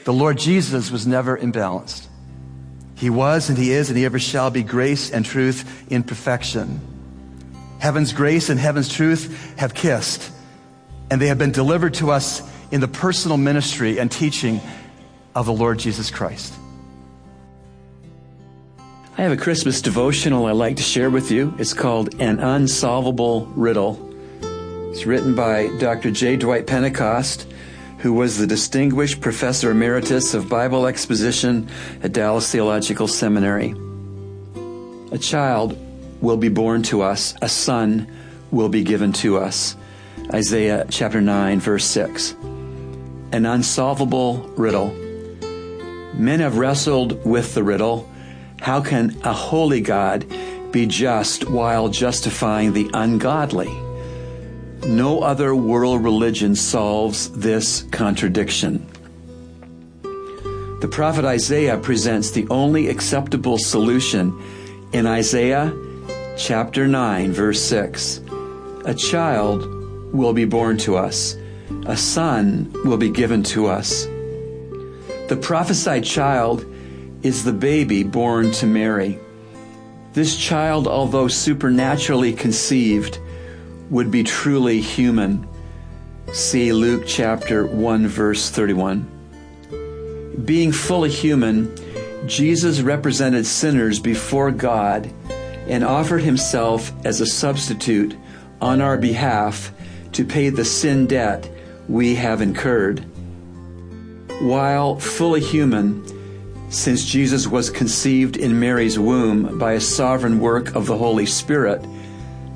The 0.03 0.13
Lord 0.13 0.37
Jesus 0.37 0.91
was 0.91 1.05
never 1.07 1.37
imbalanced. 1.37 2.06
He 2.97 3.11
was 3.11 3.49
and 3.49 3.57
He 3.57 3.71
is 3.71 3.89
and 3.89 3.97
He 3.97 4.05
ever 4.05 4.19
shall 4.19 4.49
be 4.49 4.63
grace 4.63 5.11
and 5.11 5.23
truth 5.23 5.89
in 5.91 6.03
perfection. 6.03 6.81
Heaven's 7.79 8.11
grace 8.11 8.49
and 8.49 8.59
heaven's 8.59 8.89
truth 8.89 9.55
have 9.57 9.75
kissed, 9.75 10.31
and 11.11 11.21
they 11.21 11.27
have 11.27 11.37
been 11.37 11.51
delivered 11.51 11.93
to 11.95 12.09
us 12.09 12.41
in 12.71 12.81
the 12.81 12.87
personal 12.87 13.37
ministry 13.37 13.99
and 13.99 14.11
teaching 14.11 14.59
of 15.35 15.45
the 15.45 15.53
Lord 15.53 15.77
Jesus 15.77 16.09
Christ. 16.09 16.53
I 19.15 19.21
have 19.21 19.31
a 19.31 19.37
Christmas 19.37 19.81
devotional 19.81 20.47
I'd 20.47 20.53
like 20.53 20.77
to 20.77 20.83
share 20.83 21.11
with 21.11 21.31
you. 21.31 21.53
It's 21.59 21.73
called 21.73 22.19
An 22.19 22.39
Unsolvable 22.39 23.45
Riddle. 23.55 24.03
It's 24.91 25.05
written 25.05 25.35
by 25.35 25.69
Dr. 25.77 26.09
J. 26.09 26.35
Dwight 26.35 26.65
Pentecost 26.65 27.47
who 27.99 28.13
was 28.13 28.37
the 28.37 28.47
distinguished 28.47 29.21
professor 29.21 29.71
emeritus 29.71 30.33
of 30.33 30.49
Bible 30.49 30.87
exposition 30.87 31.69
at 32.03 32.13
Dallas 32.13 32.51
Theological 32.51 33.07
Seminary. 33.07 33.73
A 35.11 35.17
child 35.17 35.77
will 36.21 36.37
be 36.37 36.49
born 36.49 36.83
to 36.83 37.01
us, 37.01 37.33
a 37.41 37.49
son 37.49 38.07
will 38.51 38.69
be 38.69 38.83
given 38.83 39.13
to 39.13 39.37
us. 39.37 39.75
Isaiah 40.33 40.85
chapter 40.89 41.21
9, 41.21 41.59
verse 41.59 41.85
6. 41.85 42.33
An 43.31 43.45
unsolvable 43.45 44.47
riddle. 44.57 44.93
Men 46.13 46.39
have 46.39 46.57
wrestled 46.57 47.25
with 47.25 47.53
the 47.53 47.63
riddle 47.63 48.09
how 48.61 48.81
can 48.81 49.15
a 49.23 49.33
holy 49.33 49.81
God 49.81 50.25
be 50.71 50.85
just 50.87 51.49
while 51.49 51.89
justifying 51.89 52.73
the 52.73 52.89
ungodly? 52.93 53.86
No 54.87 55.19
other 55.19 55.53
world 55.53 56.01
religion 56.01 56.55
solves 56.55 57.29
this 57.31 57.81
contradiction. 57.91 58.87
The 60.79 60.87
prophet 60.89 61.25
Isaiah 61.25 61.77
presents 61.77 62.31
the 62.31 62.47
only 62.49 62.87
acceptable 62.87 63.57
solution 63.57 64.41
in 64.93 65.05
Isaiah 65.05 65.73
chapter 66.37 66.87
9, 66.87 67.33
verse 67.33 67.61
6. 67.63 68.21
A 68.85 68.93
child 68.93 69.65
will 70.13 70.31
be 70.31 70.45
born 70.45 70.77
to 70.77 70.95
us, 70.95 71.35
a 71.85 71.97
son 71.97 72.71
will 72.85 72.95
be 72.97 73.09
given 73.09 73.43
to 73.43 73.67
us. 73.67 74.05
The 75.27 75.37
prophesied 75.41 76.05
child 76.05 76.65
is 77.23 77.43
the 77.43 77.51
baby 77.51 78.03
born 78.03 78.53
to 78.53 78.65
Mary. 78.65 79.19
This 80.13 80.37
child, 80.37 80.87
although 80.87 81.27
supernaturally 81.27 82.31
conceived, 82.31 83.19
would 83.89 84.11
be 84.11 84.23
truly 84.23 84.81
human. 84.81 85.47
See 86.33 86.73
Luke 86.73 87.03
chapter 87.07 87.65
1 87.65 88.07
verse 88.07 88.49
31. 88.49 89.13
Being 90.45 90.71
fully 90.71 91.09
human, 91.09 91.73
Jesus 92.27 92.81
represented 92.81 93.45
sinners 93.45 93.99
before 93.99 94.51
God 94.51 95.11
and 95.67 95.83
offered 95.83 96.21
himself 96.21 96.91
as 97.05 97.21
a 97.21 97.25
substitute 97.25 98.15
on 98.61 98.81
our 98.81 98.97
behalf 98.97 99.71
to 100.13 100.25
pay 100.25 100.49
the 100.49 100.65
sin 100.65 101.07
debt 101.07 101.49
we 101.87 102.15
have 102.15 102.41
incurred. 102.41 103.05
While 104.41 104.99
fully 104.99 105.41
human, 105.41 106.05
since 106.69 107.05
Jesus 107.05 107.47
was 107.47 107.69
conceived 107.69 108.37
in 108.37 108.59
Mary's 108.59 108.99
womb 108.99 109.57
by 109.57 109.73
a 109.73 109.81
sovereign 109.81 110.39
work 110.39 110.75
of 110.75 110.85
the 110.85 110.97
Holy 110.97 111.25
Spirit, 111.25 111.85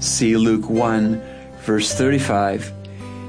See 0.01 0.35
Luke 0.35 0.67
1, 0.67 1.21
verse 1.61 1.93
35. 1.93 2.73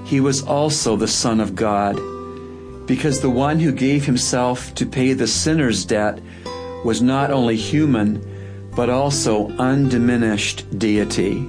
He 0.06 0.20
was 0.20 0.42
also 0.42 0.96
the 0.96 1.06
Son 1.06 1.38
of 1.38 1.54
God, 1.54 1.96
because 2.86 3.20
the 3.20 3.28
one 3.28 3.60
who 3.60 3.72
gave 3.72 4.06
himself 4.06 4.74
to 4.76 4.86
pay 4.86 5.12
the 5.12 5.26
sinner's 5.26 5.84
debt 5.84 6.18
was 6.82 7.02
not 7.02 7.30
only 7.30 7.56
human, 7.56 8.26
but 8.74 8.88
also 8.88 9.50
undiminished 9.58 10.78
deity. 10.78 11.46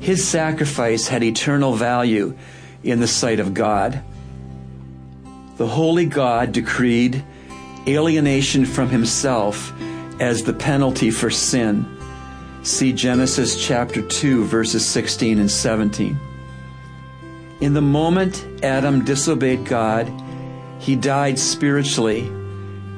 His 0.00 0.26
sacrifice 0.26 1.06
had 1.06 1.22
eternal 1.22 1.74
value 1.74 2.36
in 2.82 2.98
the 2.98 3.06
sight 3.06 3.38
of 3.38 3.54
God. 3.54 4.02
The 5.56 5.68
holy 5.68 6.06
God 6.06 6.50
decreed 6.50 7.24
alienation 7.86 8.66
from 8.66 8.88
himself 8.88 9.72
as 10.20 10.42
the 10.42 10.52
penalty 10.52 11.12
for 11.12 11.30
sin 11.30 11.95
See 12.66 12.92
Genesis 12.92 13.64
chapter 13.64 14.02
2, 14.02 14.44
verses 14.44 14.84
16 14.84 15.38
and 15.38 15.48
17. 15.48 16.18
In 17.60 17.74
the 17.74 17.80
moment 17.80 18.44
Adam 18.64 19.04
disobeyed 19.04 19.64
God, 19.64 20.12
he 20.80 20.96
died 20.96 21.38
spiritually, 21.38 22.26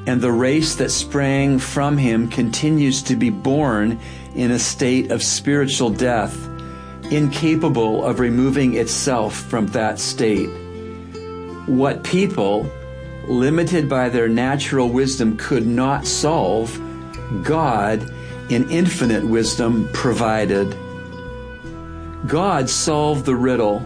and 0.06 0.22
the 0.22 0.32
race 0.32 0.76
that 0.76 0.90
sprang 0.90 1.58
from 1.58 1.98
him 1.98 2.28
continues 2.28 3.02
to 3.02 3.14
be 3.14 3.28
born 3.28 4.00
in 4.34 4.52
a 4.52 4.58
state 4.58 5.10
of 5.10 5.22
spiritual 5.22 5.90
death, 5.90 6.48
incapable 7.10 8.02
of 8.06 8.20
removing 8.20 8.72
itself 8.72 9.36
from 9.36 9.66
that 9.66 9.98
state. 9.98 10.48
What 11.66 12.04
people, 12.04 12.72
limited 13.26 13.86
by 13.86 14.08
their 14.08 14.30
natural 14.30 14.88
wisdom, 14.88 15.36
could 15.36 15.66
not 15.66 16.06
solve, 16.06 16.80
God 17.44 18.14
in 18.48 18.70
infinite 18.70 19.24
wisdom, 19.24 19.88
provided. 19.92 20.76
God 22.26 22.68
solved 22.68 23.24
the 23.24 23.36
riddle 23.36 23.80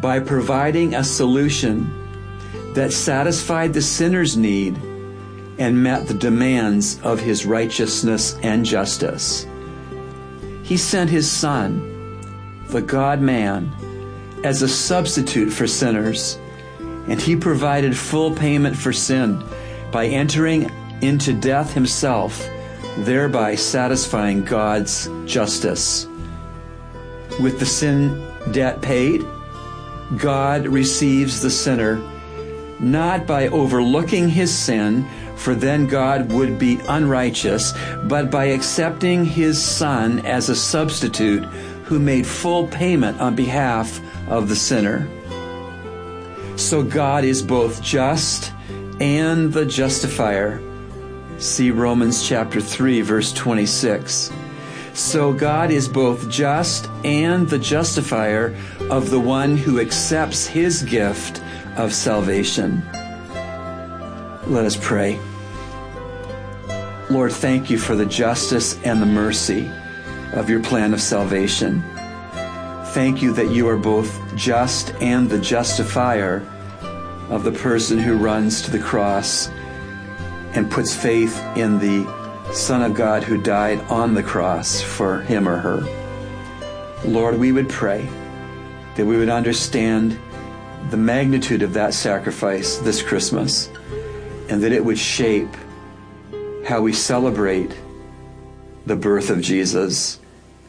by 0.00 0.20
providing 0.20 0.94
a 0.94 1.04
solution 1.04 1.90
that 2.74 2.92
satisfied 2.92 3.72
the 3.72 3.82
sinner's 3.82 4.36
need 4.36 4.76
and 5.58 5.82
met 5.82 6.06
the 6.06 6.14
demands 6.14 7.00
of 7.02 7.20
his 7.20 7.46
righteousness 7.46 8.36
and 8.42 8.64
justice. 8.64 9.46
He 10.62 10.76
sent 10.76 11.10
his 11.10 11.30
Son, 11.30 11.90
the 12.68 12.82
God 12.82 13.20
man, 13.20 13.72
as 14.42 14.62
a 14.62 14.68
substitute 14.68 15.50
for 15.50 15.66
sinners, 15.66 16.38
and 17.08 17.20
he 17.20 17.36
provided 17.36 17.96
full 17.96 18.34
payment 18.34 18.76
for 18.76 18.92
sin 18.92 19.42
by 19.92 20.06
entering 20.06 20.70
into 21.02 21.32
death 21.32 21.72
himself, 21.72 22.48
thereby 22.98 23.54
satisfying 23.54 24.44
God's 24.44 25.08
justice. 25.24 26.06
With 27.40 27.58
the 27.58 27.66
sin 27.66 28.22
debt 28.52 28.80
paid, 28.82 29.24
God 30.16 30.66
receives 30.66 31.40
the 31.40 31.50
sinner 31.50 32.00
not 32.80 33.26
by 33.26 33.48
overlooking 33.48 34.28
his 34.28 34.56
sin, 34.56 35.08
for 35.36 35.54
then 35.54 35.86
God 35.86 36.32
would 36.32 36.58
be 36.58 36.80
unrighteous, 36.88 37.72
but 38.04 38.30
by 38.30 38.46
accepting 38.46 39.24
his 39.24 39.62
Son 39.62 40.24
as 40.26 40.48
a 40.48 40.56
substitute 40.56 41.44
who 41.84 41.98
made 41.98 42.26
full 42.26 42.66
payment 42.68 43.20
on 43.20 43.34
behalf 43.34 44.00
of 44.28 44.48
the 44.48 44.56
sinner. 44.56 45.08
So 46.56 46.82
God 46.82 47.24
is 47.24 47.42
both 47.42 47.82
just 47.82 48.52
and 49.00 49.52
the 49.52 49.66
justifier. 49.66 50.60
See 51.44 51.70
Romans 51.70 52.26
chapter 52.26 52.58
3 52.58 53.02
verse 53.02 53.30
26. 53.34 54.32
So 54.94 55.30
God 55.34 55.70
is 55.70 55.90
both 55.90 56.30
just 56.30 56.88
and 57.04 57.46
the 57.46 57.58
justifier 57.58 58.56
of 58.88 59.10
the 59.10 59.20
one 59.20 59.58
who 59.58 59.78
accepts 59.78 60.46
his 60.46 60.82
gift 60.84 61.42
of 61.76 61.92
salvation. 61.92 62.82
Let 64.46 64.64
us 64.64 64.78
pray. 64.80 65.20
Lord, 67.10 67.32
thank 67.32 67.68
you 67.68 67.76
for 67.76 67.94
the 67.94 68.06
justice 68.06 68.80
and 68.82 69.02
the 69.02 69.06
mercy 69.06 69.70
of 70.32 70.48
your 70.48 70.62
plan 70.62 70.94
of 70.94 71.02
salvation. 71.02 71.84
Thank 72.94 73.20
you 73.20 73.34
that 73.34 73.50
you 73.50 73.68
are 73.68 73.76
both 73.76 74.18
just 74.34 74.94
and 74.94 75.28
the 75.28 75.40
justifier 75.40 76.42
of 77.28 77.44
the 77.44 77.52
person 77.52 77.98
who 77.98 78.16
runs 78.16 78.62
to 78.62 78.70
the 78.70 78.78
cross 78.78 79.50
and 80.54 80.70
puts 80.70 80.94
faith 80.94 81.38
in 81.56 81.78
the 81.78 82.06
Son 82.52 82.82
of 82.82 82.94
God 82.94 83.24
who 83.24 83.40
died 83.40 83.80
on 83.90 84.14
the 84.14 84.22
cross 84.22 84.80
for 84.80 85.20
him 85.22 85.48
or 85.48 85.56
her. 85.56 85.80
Lord, 87.04 87.38
we 87.38 87.52
would 87.52 87.68
pray 87.68 88.08
that 88.94 89.04
we 89.04 89.16
would 89.16 89.28
understand 89.28 90.18
the 90.90 90.96
magnitude 90.96 91.62
of 91.62 91.74
that 91.74 91.94
sacrifice 91.94 92.78
this 92.78 93.02
Christmas 93.02 93.68
and 94.48 94.62
that 94.62 94.72
it 94.72 94.84
would 94.84 94.98
shape 94.98 95.54
how 96.66 96.80
we 96.80 96.92
celebrate 96.92 97.76
the 98.86 98.96
birth 98.96 99.30
of 99.30 99.40
Jesus, 99.40 100.20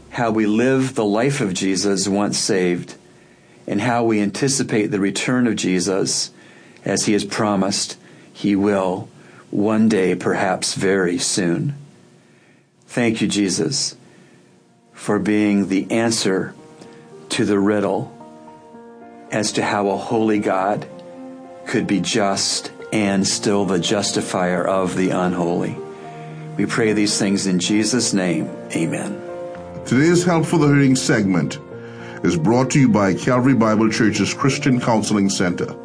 how 0.10 0.32
we 0.32 0.46
live 0.46 0.96
the 0.96 1.06
life 1.06 1.42
of 1.42 1.54
Jesus 1.54 2.08
once 2.08 2.38
saved, 2.38 2.96
and 3.68 3.82
how 3.82 4.04
we 4.04 4.22
anticipate 4.22 4.88
the 4.88 5.00
return 5.00 5.48
of 5.48 5.56
Jesus 5.56 6.32
as 6.84 7.06
he 7.06 7.14
has 7.14 7.26
promised 7.26 7.98
he 8.32 8.56
will 8.56 9.10
one 9.52 9.90
day, 9.90 10.16
perhaps 10.16 10.74
very 10.74 11.18
soon. 11.18 11.76
Thank 12.88 13.22
you, 13.22 13.28
Jesus, 13.28 13.96
for 14.94 15.20
being 15.20 15.68
the 15.68 15.90
answer 15.92 16.54
to 17.30 17.46
the 17.46 17.60
riddle 17.60 18.12
as 19.32 19.52
to 19.54 19.64
how 19.64 19.90
a 19.90 19.98
holy 19.98 20.40
God 20.40 20.88
could 21.66 21.88
be 21.88 22.00
just 22.00 22.72
and 22.94 23.28
still 23.28 23.66
the 23.66 23.80
justifier 23.80 24.66
of 24.66 24.96
the 24.96 25.10
unholy. 25.10 25.78
We 26.58 26.66
pray 26.66 26.94
these 26.94 27.18
things 27.18 27.48
in 27.48 27.60
Jesus' 27.60 28.14
name. 28.14 28.48
Amen. 28.74 29.22
Today's 29.86 30.24
Help 30.24 30.46
for 30.46 30.58
the 30.58 30.68
Hurting 30.68 30.96
segment 30.96 31.60
is 32.24 32.38
brought 32.38 32.72
to 32.72 32.80
you 32.80 32.88
by 32.88 33.14
Calvary 33.14 33.54
Bible 33.54 33.92
Church's 33.92 34.34
Christian 34.34 34.80
Counseling 34.80 35.30
Center. 35.30 35.76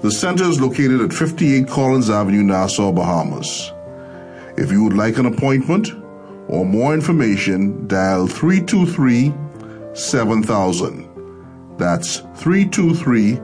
The 0.00 0.12
center 0.12 0.44
is 0.44 0.60
located 0.60 1.00
at 1.00 1.12
58 1.12 1.66
Collins 1.66 2.08
Avenue, 2.08 2.44
Nassau, 2.44 2.92
Bahamas. 2.92 3.72
If 4.56 4.70
you 4.70 4.84
would 4.84 4.92
like 4.92 5.18
an 5.18 5.26
appointment 5.26 5.88
or 6.46 6.64
more 6.64 6.94
information, 6.94 7.88
dial 7.88 8.28
323 8.28 9.34
7000. 9.94 11.04
That's 11.78 12.18
323 12.36 13.40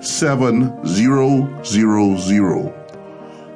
7000. 0.00 2.72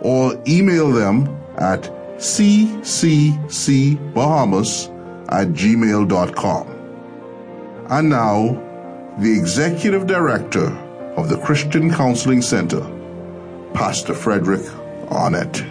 Or 0.02 0.42
email 0.46 0.92
them 0.92 1.34
at 1.56 1.90
cccbahamas 2.18 4.90
at 5.30 5.48
gmail.com. 5.48 6.68
And 7.88 8.10
now, 8.10 8.60
the 9.18 9.32
Executive 9.38 10.06
Director 10.06 10.70
of 11.16 11.28
the 11.28 11.38
Christian 11.38 11.92
Counseling 11.92 12.40
Center, 12.42 12.80
Pastor 13.74 14.14
Frederick 14.14 14.66
Arnett. 15.10 15.62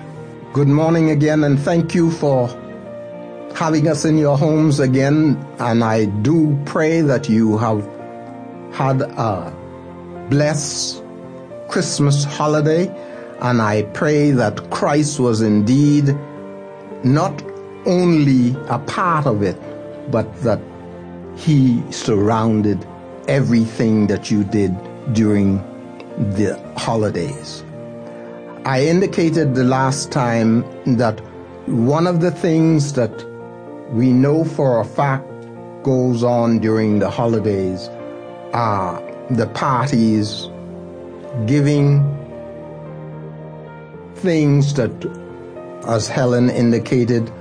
Good 0.53 0.67
morning 0.67 1.09
again, 1.09 1.43
and 1.43 1.59
thank 1.59 1.95
you 1.95 2.11
for 2.11 2.47
having 3.55 3.87
us 3.87 4.05
in 4.05 4.17
your 4.17 4.37
homes 4.37 4.79
again. 4.79 5.43
And 5.59 5.83
I 5.83 6.05
do 6.05 6.57
pray 6.65 7.01
that 7.01 7.27
you 7.29 7.57
have 7.57 7.83
had 8.73 9.01
a 9.01 9.51
blessed 10.29 11.03
Christmas 11.69 12.23
holiday. 12.23 12.87
And 13.39 13.61
I 13.61 13.83
pray 13.93 14.31
that 14.31 14.69
Christ 14.69 15.19
was 15.19 15.41
indeed 15.41 16.15
not 17.03 17.41
only 17.85 18.55
a 18.69 18.77
part 18.79 19.25
of 19.25 19.41
it, 19.41 19.57
but 20.11 20.31
that 20.43 20.59
he 21.35 21.81
surrounded 21.91 22.85
everything 23.27 24.07
that 24.07 24.29
you 24.29 24.43
did 24.43 24.75
during 25.13 25.57
the 26.35 26.61
holidays. 26.77 27.63
I 28.65 28.85
indicated 28.85 29.55
the 29.55 29.63
last 29.63 30.11
time 30.11 30.61
that 30.97 31.19
one 31.67 32.05
of 32.05 32.21
the 32.21 32.31
things 32.31 32.93
that 32.93 33.25
we 33.91 34.11
know 34.11 34.43
for 34.43 34.79
a 34.79 34.85
fact 34.85 35.27
goes 35.83 36.23
on 36.23 36.59
during 36.59 36.99
the 36.99 37.09
holidays 37.09 37.89
are 38.53 39.01
the 39.31 39.47
parties 39.47 40.49
giving 41.45 42.03
things 44.15 44.73
that, 44.75 44.91
as 45.87 46.07
Helen 46.07 46.49
indicated 46.49 47.31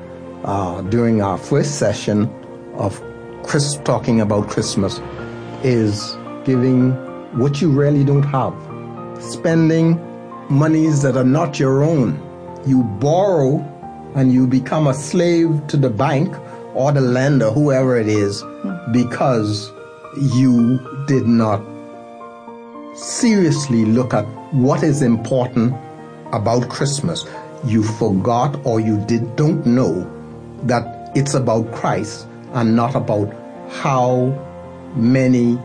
uh, 0.45 0.81
during 0.83 1.21
our 1.21 1.37
first 1.37 1.79
session 1.79 2.27
of 2.77 3.03
Chris 3.43 3.77
talking 3.85 4.21
about 4.21 4.49
Christmas, 4.49 5.01
is 5.63 6.17
giving 6.45 7.10
what 7.33 7.61
you 7.61 7.71
really 7.71 8.05
don't 8.05 8.23
have, 8.25 8.55
spending 9.23 10.01
monies 10.51 11.03
that 11.03 11.17
are 11.17 11.25
not 11.25 11.59
your 11.59 11.85
own. 11.85 12.19
You 12.67 12.83
borrow 12.83 13.59
and 14.17 14.33
you 14.33 14.47
become 14.47 14.89
a 14.89 14.95
slave 14.95 15.67
to 15.69 15.77
the 15.77 15.91
bank 15.91 16.35
or 16.75 16.93
the 16.93 17.01
lender, 17.01 17.51
whoever 17.51 17.97
it 17.99 18.09
is, 18.09 18.43
because 18.93 19.71
you 20.35 20.79
did 21.07 21.27
not 21.27 21.63
seriously 22.97 23.85
look 23.85 24.13
at 24.13 24.25
what 24.53 24.83
is 24.83 25.03
important 25.03 25.75
about 26.33 26.69
Christmas. 26.69 27.25
You 27.65 27.83
forgot 27.83 28.59
or 28.65 28.81
you 28.81 28.99
did 29.07 29.37
don't 29.37 29.65
know 29.65 30.09
that 30.65 31.13
it's 31.15 31.35
about 31.35 31.73
Christ 31.73 32.27
and 32.53 32.75
not 32.75 32.95
about 32.95 33.33
how 33.71 34.37
many 34.97 35.59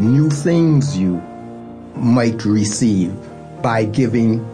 new 0.00 0.30
things 0.30 0.96
you 0.96 1.16
might 1.94 2.44
receive 2.44 3.14
by 3.62 3.84
giving 3.84 4.44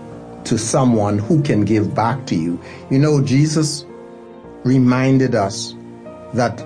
to 0.45 0.59
someone 0.59 1.19
who 1.19 1.43
can 1.43 1.65
give 1.65 1.95
back 1.95 2.27
to 2.27 2.35
you. 2.35 2.61
You 2.91 2.99
know, 2.99 3.23
Jesus 3.23 3.85
reminded 4.65 5.35
us 5.35 5.75
that 6.35 6.61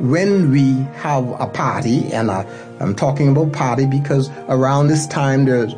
when 0.00 0.50
we 0.50 0.74
have 0.96 1.28
a 1.40 1.46
party, 1.46 2.12
and 2.12 2.30
I, 2.30 2.44
am 2.80 2.94
talking 2.94 3.28
about 3.28 3.52
party 3.52 3.86
because 3.86 4.28
around 4.48 4.88
this 4.88 5.06
time 5.06 5.46
there's 5.46 5.74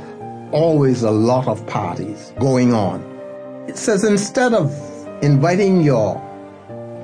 always 0.51 1.03
a 1.03 1.11
lot 1.13 1.47
of 1.47 1.65
parties 1.69 2.33
going 2.41 2.75
on. 2.75 3.01
It 3.69 3.77
says 3.77 4.03
instead 4.03 4.55
of 4.55 4.73
inviting 5.23 5.83
your 5.83 6.21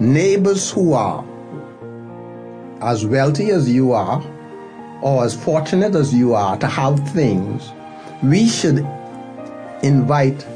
neighbors 0.01 0.71
who 0.73 0.95
are 0.95 1.25
as 2.81 3.07
wealthy 3.07 3.51
as 3.51 3.71
you 3.71 3.93
are 3.93 4.21
or 5.05 5.23
as 5.23 5.35
fortunate 5.35 5.95
as 5.95 6.15
you 6.15 6.35
are 6.35 6.57
to 6.57 6.67
have 6.67 6.99
things, 7.11 7.71
we 8.23 8.49
should 8.49 8.79
invite 9.83 10.47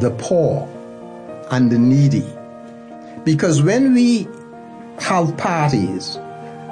the 0.00 0.10
poor 0.18 0.68
and 1.52 1.70
the 1.70 1.78
needy. 1.78 2.26
Because 3.24 3.62
when 3.62 3.94
we 3.94 4.26
have 4.98 5.36
parties 5.36 6.16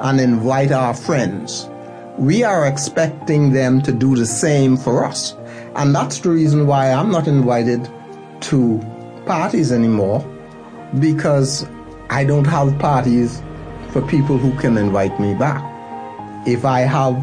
and 0.01 0.21
invite 0.21 0.73
our 0.73 0.93
friends, 0.93 1.71
we 2.19 2.43
are 2.43 2.67
expecting 2.67 3.53
them 3.53 3.81
to 3.83 3.93
do 3.93 4.17
the 4.17 4.27
same 4.27 4.77
for 4.77 5.05
us. 5.05 5.37
And 5.77 5.95
that's 5.95 6.19
the 6.19 6.31
reason 6.31 6.67
why 6.67 6.91
I'm 6.91 7.13
not 7.13 7.29
invited 7.29 7.89
to 8.41 8.81
parties 9.25 9.71
anymore 9.71 10.21
because 10.99 11.65
I 12.11 12.25
don't 12.25 12.47
have 12.47 12.77
parties 12.81 13.41
for 13.93 14.03
people 14.03 14.37
who 14.37 14.59
can 14.59 14.77
invite 14.77 15.21
me 15.21 15.35
back. 15.35 15.68
If 16.47 16.65
I 16.65 16.81
have 16.81 17.17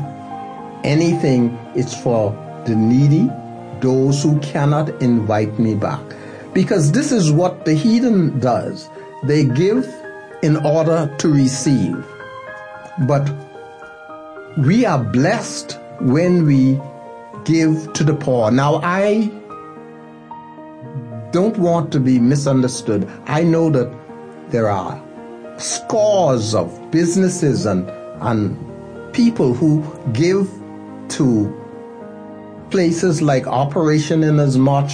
anything, 0.83 1.57
it's 1.75 1.99
for 1.99 2.31
the 2.65 2.75
needy, 2.75 3.29
those 3.79 4.21
who 4.23 4.39
cannot 4.39 4.89
invite 5.01 5.57
me 5.59 5.75
back. 5.75 6.01
Because 6.53 6.91
this 6.91 7.11
is 7.11 7.31
what 7.31 7.65
the 7.65 7.73
heathen 7.73 8.39
does. 8.39 8.89
They 9.23 9.45
give 9.45 9.85
in 10.41 10.57
order 10.57 11.13
to 11.17 11.27
receive. 11.27 12.05
But 13.07 13.29
we 14.57 14.85
are 14.85 15.03
blessed 15.03 15.79
when 15.99 16.45
we 16.45 16.79
give 17.43 17.93
to 17.93 18.03
the 18.03 18.13
poor. 18.13 18.51
Now, 18.51 18.75
I 18.83 19.31
don't 21.31 21.57
want 21.57 21.91
to 21.91 21.99
be 21.99 22.19
misunderstood. 22.19 23.09
I 23.25 23.43
know 23.43 23.69
that 23.71 23.91
there 24.49 24.69
are 24.69 25.01
scores 25.57 26.55
of 26.55 26.91
businesses 26.91 27.65
and, 27.65 27.89
and 28.21 28.74
people 29.15 29.53
who 29.53 29.81
give 30.11 30.51
to 31.07 31.49
places 32.69 33.21
like 33.21 33.47
Operation 33.47 34.23
Inasmuch, 34.23 34.91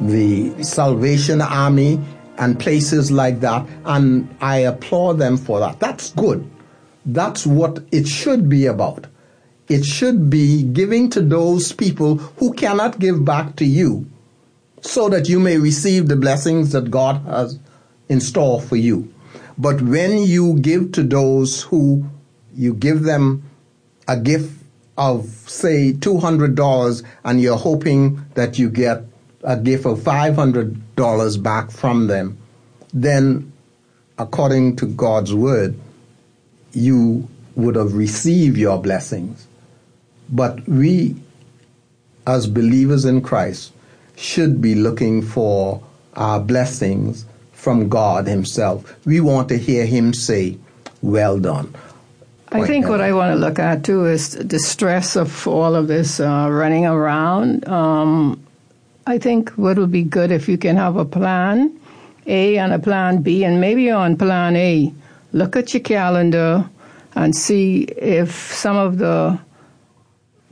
the 0.00 0.64
Salvation 0.64 1.40
Army, 1.40 2.00
and 2.36 2.58
places 2.58 3.12
like 3.12 3.38
that, 3.40 3.64
and 3.84 4.28
I 4.40 4.58
applaud 4.58 5.18
them 5.18 5.36
for 5.36 5.60
that. 5.60 5.78
That's 5.78 6.10
good. 6.12 6.50
That's 7.06 7.46
what 7.46 7.78
it 7.92 8.08
should 8.08 8.48
be 8.48 8.66
about. 8.66 9.06
It 9.68 9.84
should 9.84 10.28
be 10.28 10.64
giving 10.64 11.08
to 11.10 11.20
those 11.20 11.70
people 11.70 12.16
who 12.16 12.52
cannot 12.54 12.98
give 12.98 13.24
back 13.24 13.54
to 13.56 13.64
you 13.64 14.06
so 14.80 15.08
that 15.10 15.28
you 15.28 15.38
may 15.38 15.58
receive 15.58 16.08
the 16.08 16.16
blessings 16.16 16.72
that 16.72 16.90
God 16.90 17.22
has 17.26 17.56
in 18.08 18.20
store 18.20 18.60
for 18.60 18.74
you. 18.74 19.14
But 19.56 19.80
when 19.80 20.18
you 20.18 20.58
give 20.58 20.90
to 20.92 21.04
those 21.04 21.62
who 21.62 22.04
you 22.52 22.74
give 22.74 23.02
them 23.02 23.44
a 24.10 24.16
gift 24.16 24.52
of, 24.98 25.26
say, 25.46 25.92
$200 25.92 27.02
and 27.24 27.40
you're 27.40 27.56
hoping 27.56 28.26
that 28.34 28.58
you 28.58 28.68
get 28.68 29.04
a 29.44 29.56
gift 29.56 29.86
of 29.86 30.00
$500 30.00 31.42
back 31.42 31.70
from 31.70 32.08
them, 32.08 32.36
then 32.92 33.52
according 34.18 34.74
to 34.76 34.86
God's 34.86 35.32
word, 35.32 35.76
you 36.72 37.28
would 37.54 37.76
have 37.76 37.94
received 37.94 38.58
your 38.58 38.82
blessings. 38.82 39.46
But 40.28 40.68
we, 40.68 41.14
as 42.26 42.48
believers 42.48 43.04
in 43.04 43.22
Christ, 43.22 43.72
should 44.16 44.60
be 44.60 44.74
looking 44.74 45.22
for 45.22 45.82
our 46.14 46.40
blessings 46.40 47.26
from 47.52 47.88
God 47.88 48.26
Himself. 48.26 49.06
We 49.06 49.20
want 49.20 49.48
to 49.50 49.56
hear 49.56 49.86
Him 49.86 50.12
say, 50.14 50.58
Well 51.00 51.38
done. 51.38 51.74
I 52.52 52.66
think 52.66 52.88
what 52.88 53.00
I 53.00 53.12
want 53.12 53.32
to 53.32 53.38
look 53.38 53.58
at 53.58 53.84
too 53.84 54.06
is 54.06 54.32
the 54.32 54.58
stress 54.58 55.14
of 55.14 55.46
all 55.46 55.76
of 55.76 55.86
this 55.86 56.18
uh, 56.18 56.48
running 56.50 56.84
around. 56.84 57.66
Um, 57.68 58.44
I 59.06 59.18
think 59.18 59.50
what 59.50 59.78
would 59.78 59.92
be 59.92 60.02
good 60.02 60.32
if 60.32 60.48
you 60.48 60.58
can 60.58 60.76
have 60.76 60.96
a 60.96 61.04
plan 61.04 61.78
A 62.26 62.58
and 62.58 62.72
a 62.72 62.78
plan 62.78 63.22
B, 63.22 63.44
and 63.44 63.60
maybe 63.60 63.90
on 63.90 64.16
plan 64.16 64.56
A, 64.56 64.92
look 65.32 65.56
at 65.56 65.72
your 65.72 65.80
calendar 65.80 66.68
and 67.14 67.34
see 67.34 67.82
if 67.82 68.32
some 68.52 68.76
of 68.76 68.98
the 68.98 69.38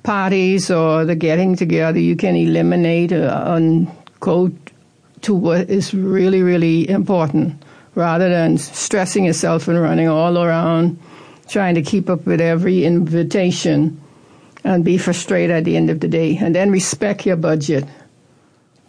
parties 0.02 0.70
or 0.70 1.04
the 1.04 1.14
getting 1.14 1.56
together 1.56 1.98
you 1.98 2.16
can 2.16 2.36
eliminate 2.36 3.12
uh, 3.12 3.42
and 3.46 3.90
go 4.20 4.50
to 5.22 5.34
what 5.34 5.68
is 5.68 5.92
really, 5.92 6.42
really 6.42 6.88
important 6.88 7.60
rather 7.94 8.28
than 8.28 8.56
stressing 8.56 9.24
yourself 9.24 9.66
and 9.66 9.80
running 9.80 10.08
all 10.08 10.38
around 10.38 10.98
trying 11.48 11.74
to 11.74 11.82
keep 11.82 12.08
up 12.10 12.26
with 12.26 12.40
every 12.40 12.84
invitation 12.84 14.00
and 14.64 14.84
be 14.84 14.98
frustrated 14.98 15.56
at 15.56 15.64
the 15.64 15.76
end 15.76 15.90
of 15.90 16.00
the 16.00 16.08
day. 16.08 16.36
And 16.36 16.54
then 16.54 16.70
respect 16.70 17.26
your 17.26 17.36
budget. 17.36 17.84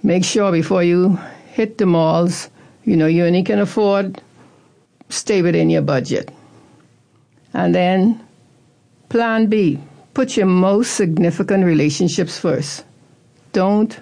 Make 0.04 0.26
sure 0.26 0.52
before 0.52 0.84
you 0.84 1.20
hit 1.52 1.78
the 1.78 1.86
malls, 1.86 2.50
you 2.84 2.96
know, 2.96 3.08
you 3.08 3.26
only 3.26 3.44
can 3.44 3.60
afford, 3.60 4.22
stay 5.10 5.42
within 5.42 5.70
your 5.70 5.82
budget. 5.82 6.32
And 7.54 7.74
then 7.74 8.20
plan 9.10 9.48
B, 9.48 9.80
put 10.14 10.38
your 10.38 10.46
most 10.46 10.94
significant 10.94 11.66
relationships 11.66 12.38
first. 12.38 12.84
Don't 13.54 14.00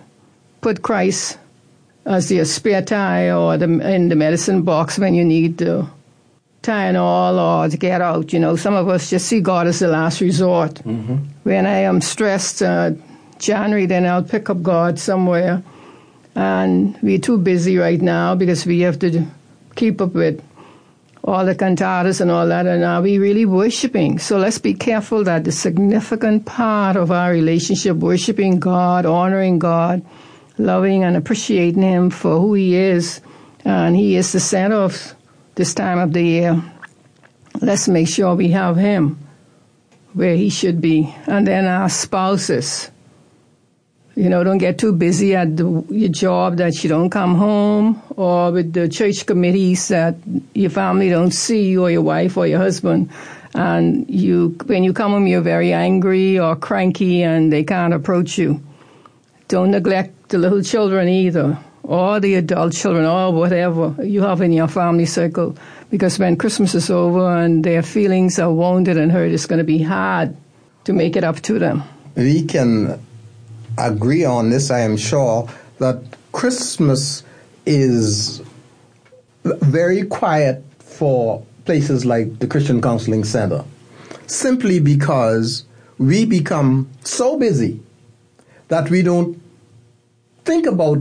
put 0.62 0.82
Christ 0.82 1.38
as 2.06 2.30
the 2.30 2.43
spare 2.46 2.82
tie 2.82 3.32
or 3.32 3.58
the, 3.58 3.65
in 3.65 4.10
the 4.10 4.15
medicine 4.15 4.63
box 4.63 4.98
when 4.98 5.13
you 5.13 5.26
need 5.26 5.58
to 5.60 5.89
Tylenol 6.67 7.39
or 7.39 7.69
to 7.69 7.77
get 7.77 8.01
out. 8.01 8.34
You 8.34 8.39
know, 8.39 8.56
some 8.56 8.73
of 8.75 8.89
us 8.89 9.10
just 9.10 9.27
see 9.27 9.39
God 9.39 9.67
as 9.67 9.80
the 9.80 9.88
last 9.88 10.19
resort. 10.19 10.75
Mm-hmm. 10.75 11.15
When 11.43 11.65
I 11.65 11.80
am 11.80 12.01
stressed, 12.01 12.62
uh, 12.62 12.91
January, 13.39 13.86
then 13.86 14.06
I'll 14.06 14.23
pick 14.23 14.49
up 14.49 14.62
God 14.62 14.99
somewhere. 14.99 15.63
And 16.36 16.97
we're 17.01 17.19
too 17.19 17.38
busy 17.38 17.77
right 17.77 18.01
now 18.01 18.36
because 18.36 18.65
we 18.65 18.82
have 18.82 18.99
to 18.99 19.25
keep 19.75 20.01
up 20.01 20.13
with 20.13 20.43
all 21.23 21.45
the 21.45 21.56
cantatas 21.56 22.21
and 22.21 22.30
all 22.30 22.47
that. 22.47 22.67
And 22.67 22.84
are 22.84 23.01
we 23.01 23.17
really 23.17 23.45
worshiping? 23.45 24.19
So 24.19 24.38
let's 24.38 24.60
be 24.60 24.73
careful 24.73 25.23
that 25.23 25.45
the 25.45 25.51
significant 25.51 26.45
part 26.45 26.95
of 26.95 27.12
our 27.12 27.32
relationship, 27.32 27.97
worshiping 27.97 28.60
God, 28.60 29.06
honoring 29.06 29.58
God, 29.58 30.06
loving 30.58 31.03
and 31.03 31.15
appreciating 31.15 31.82
Him 31.82 32.10
for 32.10 32.39
who 32.39 32.53
He 32.53 32.75
is, 32.75 33.21
and 33.65 33.95
He 33.95 34.15
is 34.15 34.32
the 34.32 34.39
center 34.39 34.75
of 34.75 35.16
this 35.58 35.74
time 35.74 35.98
of 35.98 36.13
the 36.13 36.22
year, 36.22 36.63
let's 37.62 37.88
make 37.88 38.08
sure 38.08 38.36
we 38.36 38.50
have 38.50 38.78
him 38.78 39.17
where 40.13 40.36
he 40.36 40.50
should 40.50 40.80
be. 40.80 41.13
And 41.26 41.46
then 41.46 41.65
our 41.65 41.89
spouses. 41.89 42.89
You 44.15 44.30
know, 44.30 44.43
don't 44.43 44.60
get 44.60 44.78
too 44.78 44.93
busy 44.93 45.36
at 45.36 45.58
the, 45.58 45.84
your 45.89 46.10
job 46.10 46.58
that 46.58 46.84
you 46.84 46.89
don't 46.89 47.10
come 47.10 47.36
home 47.36 48.02
or 48.15 48.52
with 48.52 48.74
the 48.74 48.88
church 48.88 49.26
committees 49.26 49.89
that 49.89 50.15
your 50.54 50.70
family 50.70 51.10
don't 51.10 51.32
see 51.32 51.70
you 51.70 51.84
or 51.84 51.91
your 51.91 52.02
wife 52.02 52.38
or 52.38 52.48
your 52.48 52.60
husband. 52.60 53.10
And 53.54 54.08
you, 54.10 54.56
when 54.65 54.84
you 54.84 54.93
come 54.93 55.12
home, 55.12 55.28
you're 55.28 55.41
very 55.41 55.74
angry 55.74 56.39
or 56.39 56.56
cranky 56.56 57.24
and 57.24 57.52
they 57.52 57.63
can't 57.63 57.93
approach 57.93 58.38
you. 58.38 58.62
Don't 59.48 59.72
neglect 59.72 60.30
the 60.30 60.38
little 60.38 60.62
children 60.62 61.08
either 61.10 61.58
or 61.88 62.19
the 62.19 62.36
adult 62.36 62.73
children 62.73 63.06
or 63.06 63.32
whatever 63.32 63.95
you 64.04 64.21
have 64.21 64.41
in 64.41 64.52
your 64.52 64.67
family 64.67 65.06
circle. 65.06 65.56
Because 65.89 66.19
when 66.19 66.36
Christmas 66.36 66.76
is 66.76 66.89
over 66.89 67.38
and 67.38 67.63
their 67.63 67.82
feelings 67.82 68.38
are 68.39 68.52
wounded 68.52 68.97
and 68.97 69.10
hurt, 69.10 69.32
it's 69.32 69.45
going 69.45 69.60
to 69.60 69.63
be 69.63 69.82
hard 69.82 70.36
to 70.84 70.91
make 70.91 71.15
it 71.15 71.23
up 71.23 71.39
to 71.43 71.58
them. 71.58 71.84
We 72.15 72.43
can 72.43 73.00
agree 73.78 74.26
on 74.26 74.50
this, 74.50 74.69
I 74.69 74.82
am 74.82 74.97
sure, 74.97 75.47
that 75.80 76.04
Christmas 76.34 77.23
is 77.65 78.41
very 79.43 80.04
quiet 80.04 80.63
for 80.80 81.41
places 81.63 82.06
like 82.06 82.39
the 82.39 82.47
Christian 82.47 82.82
Counseling 82.82 83.23
Center, 83.23 83.63
simply 84.26 84.82
because 84.82 85.63
we 85.97 86.26
become 86.26 86.89
so 87.04 87.38
busy 87.38 87.80
that 88.67 88.89
we 88.89 89.02
don't 89.02 89.41
think 90.43 90.65
about 90.65 91.00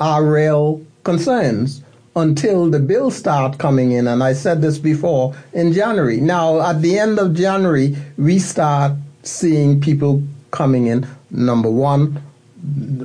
our 0.00 0.24
real 0.24 0.84
concerns 1.04 1.82
until 2.16 2.68
the 2.70 2.80
bills 2.80 3.16
start 3.16 3.58
coming 3.58 3.92
in. 3.92 4.08
And 4.08 4.22
I 4.22 4.32
said 4.32 4.62
this 4.62 4.78
before 4.78 5.34
in 5.52 5.72
January. 5.72 6.20
Now, 6.20 6.60
at 6.60 6.82
the 6.82 6.98
end 6.98 7.18
of 7.18 7.34
January, 7.34 7.96
we 8.16 8.38
start 8.38 8.92
seeing 9.22 9.80
people 9.80 10.22
coming 10.50 10.86
in. 10.86 11.06
Number 11.30 11.70
one, 11.70 12.22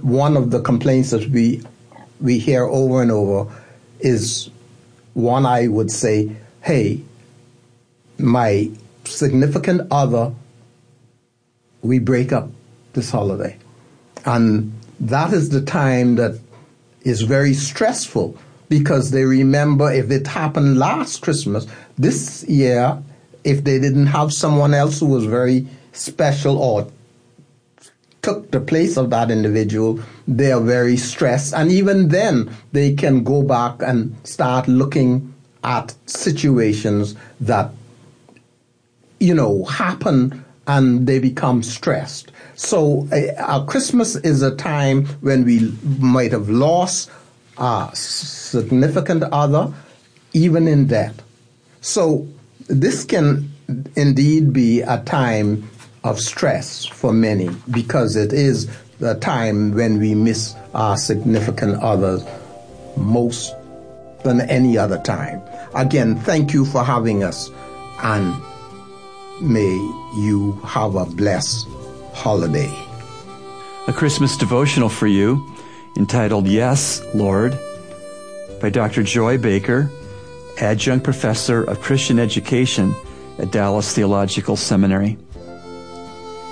one 0.01 0.35
of 0.35 0.51
the 0.51 0.61
complaints 0.61 1.11
that 1.11 1.29
we 1.29 1.61
we 2.21 2.39
hear 2.39 2.63
over 2.63 3.01
and 3.01 3.11
over 3.11 3.51
is 3.99 4.49
one 5.13 5.45
I 5.45 5.67
would 5.67 5.91
say, 5.91 6.35
hey, 6.61 7.01
my 8.17 8.71
significant 9.03 9.87
other, 9.91 10.33
we 11.81 11.99
break 11.99 12.31
up 12.31 12.49
this 12.93 13.11
holiday. 13.11 13.57
And 14.25 14.73
that 14.99 15.33
is 15.33 15.49
the 15.49 15.61
time 15.61 16.15
that 16.15 16.39
is 17.05 17.21
very 17.21 17.53
stressful 17.53 18.37
because 18.67 19.11
they 19.11 19.23
remember 19.23 19.91
if 19.91 20.11
it 20.11 20.27
happened 20.27 20.77
last 20.77 21.21
Christmas, 21.21 21.65
this 21.97 22.43
year, 22.43 23.01
if 23.43 23.63
they 23.63 23.79
didn't 23.79 24.07
have 24.07 24.33
someone 24.33 24.73
else 24.73 24.99
who 24.99 25.05
was 25.05 25.25
very 25.25 25.67
special 25.93 26.57
or 26.57 26.87
took 28.23 28.49
the 28.49 28.59
place 28.59 28.97
of 28.97 29.11
that 29.11 29.29
individual, 29.29 29.99
they 30.27 30.51
are 30.51 30.59
very 30.59 30.97
stressed. 30.97 31.53
And 31.53 31.71
even 31.71 32.09
then, 32.09 32.51
they 32.71 32.95
can 32.95 33.23
go 33.23 33.43
back 33.43 33.75
and 33.83 34.15
start 34.25 34.67
looking 34.67 35.31
at 35.63 35.93
situations 36.07 37.15
that, 37.39 37.69
you 39.19 39.35
know, 39.35 39.63
happen 39.65 40.43
and 40.65 41.05
they 41.05 41.19
become 41.19 41.61
stressed. 41.61 42.31
So 42.55 43.07
uh, 43.11 43.65
Christmas 43.65 44.15
is 44.15 44.41
a 44.41 44.55
time 44.55 45.05
when 45.21 45.45
we 45.45 45.73
might 45.99 46.31
have 46.31 46.49
lost 46.49 47.11
a 47.57 47.89
significant 47.93 49.23
other, 49.23 49.73
even 50.33 50.67
in 50.67 50.87
death. 50.87 51.21
So 51.81 52.27
this 52.67 53.03
can 53.03 53.51
indeed 53.95 54.53
be 54.53 54.81
a 54.81 54.99
time 55.03 55.69
of 56.03 56.19
stress 56.19 56.85
for 56.85 57.11
many 57.11 57.49
because 57.71 58.15
it 58.15 58.31
is 58.31 58.69
the 58.99 59.15
time 59.15 59.73
when 59.73 59.99
we 59.99 60.15
miss 60.15 60.55
our 60.73 60.97
significant 60.97 61.81
others 61.83 62.23
most 62.95 63.53
than 64.23 64.41
any 64.41 64.77
other 64.77 64.99
time. 64.99 65.41
Again, 65.73 66.15
thank 66.21 66.53
you 66.53 66.63
for 66.65 66.83
having 66.83 67.23
us 67.23 67.49
and 68.01 68.35
may 69.41 69.75
you 70.17 70.53
have 70.63 70.95
a 70.95 71.05
blessed 71.05 71.67
holiday. 72.15 72.73
A 73.87 73.93
Christmas 73.93 74.37
devotional 74.37 74.89
for 74.89 75.05
you 75.05 75.53
entitled 75.97 76.47
Yes, 76.47 77.03
Lord 77.13 77.57
by 78.61 78.69
Dr. 78.69 79.03
Joy 79.03 79.37
Baker, 79.37 79.91
adjunct 80.59 81.03
professor 81.03 81.63
of 81.63 81.81
Christian 81.81 82.17
education 82.17 82.95
at 83.37 83.51
Dallas 83.51 83.93
Theological 83.93 84.55
Seminary. 84.55 85.17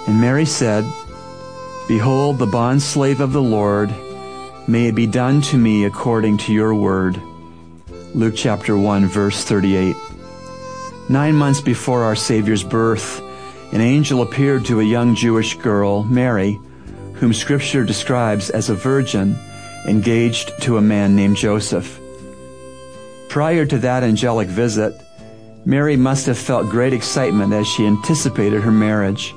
And 0.05 0.19
Mary 0.19 0.45
said, 0.45 0.83
Behold, 1.87 2.37
the 2.37 2.45
bondslave 2.45 3.19
of 3.19 3.33
the 3.33 3.41
Lord, 3.41 3.89
may 4.67 4.87
it 4.89 4.95
be 4.95 5.07
done 5.07 5.41
to 5.43 5.57
me 5.57 5.85
according 5.85 6.37
to 6.39 6.53
your 6.53 6.75
word. 6.75 7.19
Luke 8.13 8.35
chapter 8.35 8.77
1, 8.77 9.07
verse 9.07 9.43
38. 9.43 9.95
Nine 11.09 11.35
months 11.35 11.61
before 11.61 12.03
our 12.03 12.15
Savior's 12.15 12.63
birth, 12.63 13.21
an 13.73 13.81
angel 13.81 14.21
appeared 14.21 14.63
to 14.65 14.79
a 14.79 14.83
young 14.83 15.15
Jewish 15.15 15.57
girl, 15.57 16.03
Mary, 16.03 16.59
whom 17.15 17.33
Scripture 17.33 17.83
describes 17.83 18.51
as 18.51 18.69
a 18.69 18.75
virgin 18.75 19.35
engaged 19.87 20.51
to 20.61 20.77
a 20.77 20.81
man 20.81 21.15
named 21.15 21.37
Joseph. 21.37 21.99
Prior 23.29 23.65
to 23.65 23.79
that 23.79 24.03
angelic 24.03 24.47
visit, 24.47 24.93
Mary 25.65 25.97
must 25.97 26.27
have 26.27 26.37
felt 26.37 26.69
great 26.69 26.93
excitement 26.93 27.51
as 27.51 27.67
she 27.67 27.87
anticipated 27.87 28.61
her 28.61 28.71
marriage. 28.71 29.33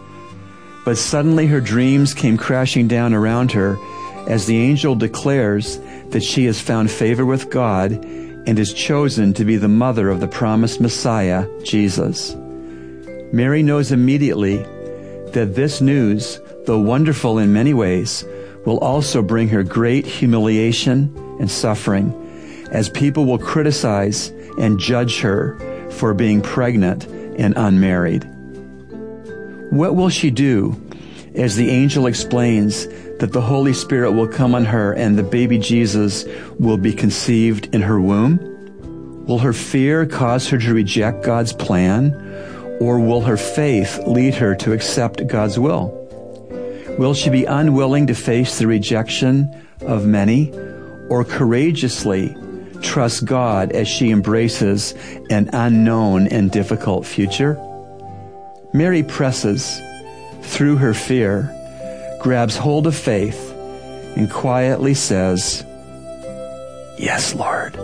But 0.85 0.99
suddenly 0.99 1.47
her 1.47 1.61
dreams 1.63 2.13
came 2.13 2.37
crashing 2.37 2.89
down 2.89 3.15
around 3.15 3.53
her 3.53 3.79
as 4.29 4.45
the 4.45 4.59
angel 4.59 4.95
declares 4.95 5.79
that 6.11 6.23
she 6.23 6.45
has 6.45 6.61
found 6.61 6.91
favor 6.91 7.25
with 7.25 7.49
God 7.49 7.93
and 7.93 8.59
is 8.59 8.75
chosen 8.75 9.33
to 9.33 9.47
be 9.47 9.57
the 9.57 9.67
mother 9.67 10.11
of 10.11 10.21
the 10.21 10.29
promised 10.29 10.79
Messiah, 10.79 11.49
Jesus. 11.63 12.37
Mary 13.33 13.63
knows 13.63 13.93
immediately 13.93 14.59
that 15.33 15.55
this 15.55 15.81
news, 15.81 16.41
though 16.65 16.79
wonderful 16.79 17.39
in 17.39 17.53
many 17.53 17.75
ways, 17.75 18.25
will 18.65 18.79
also 18.79 19.23
bring 19.23 19.49
her 19.49 19.63
great 19.63 20.07
humiliation 20.07 21.15
and 21.39 21.51
suffering 21.51 22.23
as 22.71 22.89
people 22.89 23.25
will 23.27 23.39
criticize 23.39 24.29
and 24.59 24.79
judge 24.79 25.21
her 25.21 25.57
for 25.91 26.15
being 26.15 26.43
pregnant 26.43 27.07
and 27.39 27.55
unmarried. 27.57 28.25
What 29.71 29.97
will 29.97 30.09
she 30.09 30.31
do 30.31 30.81
as 31.35 31.57
the 31.57 31.71
angel 31.71 32.07
explains 32.07 32.87
that 33.19 33.33
the 33.33 33.41
Holy 33.41 33.73
Spirit 33.73 34.13
will 34.13 34.29
come 34.29 34.55
on 34.55 34.65
her 34.65 34.93
and 34.93 35.19
the 35.19 35.23
baby 35.23 35.59
Jesus 35.59 36.25
will 36.59 36.77
be 36.77 36.93
conceived 36.93 37.75
in 37.75 37.83
her 37.83 38.01
womb? 38.01 38.39
Will 39.27 39.39
her 39.39 39.53
fear 39.53 40.07
cause 40.07 40.49
her 40.49 40.59
to 40.59 40.75
reject 40.75 41.25
God's 41.25 41.53
plan, 41.53 42.13
or 42.81 43.01
will 43.01 43.23
her 43.23 43.37
faith 43.37 43.99
lead 44.07 44.35
her 44.35 44.55
to 44.57 44.73
accept 44.73 45.27
God's 45.27 45.59
will? 45.59 46.03
Will 46.99 47.15
she 47.15 47.31
be 47.31 47.45
unwilling 47.45 48.07
to 48.07 48.15
face 48.15 48.59
the 48.59 48.67
rejection 48.67 49.55
of 49.83 50.07
many, 50.07 50.51
or 51.09 51.25
courageously 51.25 52.35
trust 52.83 53.25
God 53.25 53.73
as 53.73 53.89
she 53.89 54.11
embraces 54.11 54.95
an 55.31 55.51
unknown 55.53 56.27
and 56.29 56.51
difficult 56.51 57.07
future? 57.07 57.61
Mary 58.73 59.03
presses 59.03 59.81
through 60.43 60.77
her 60.77 60.95
fear, 60.95 61.53
grabs 62.21 62.57
hold 62.57 62.87
of 62.87 62.97
faith, 62.97 63.53
and 64.17 64.31
quietly 64.31 64.95
says, 64.95 65.65
Yes, 66.99 67.35
Lord. 67.35 67.75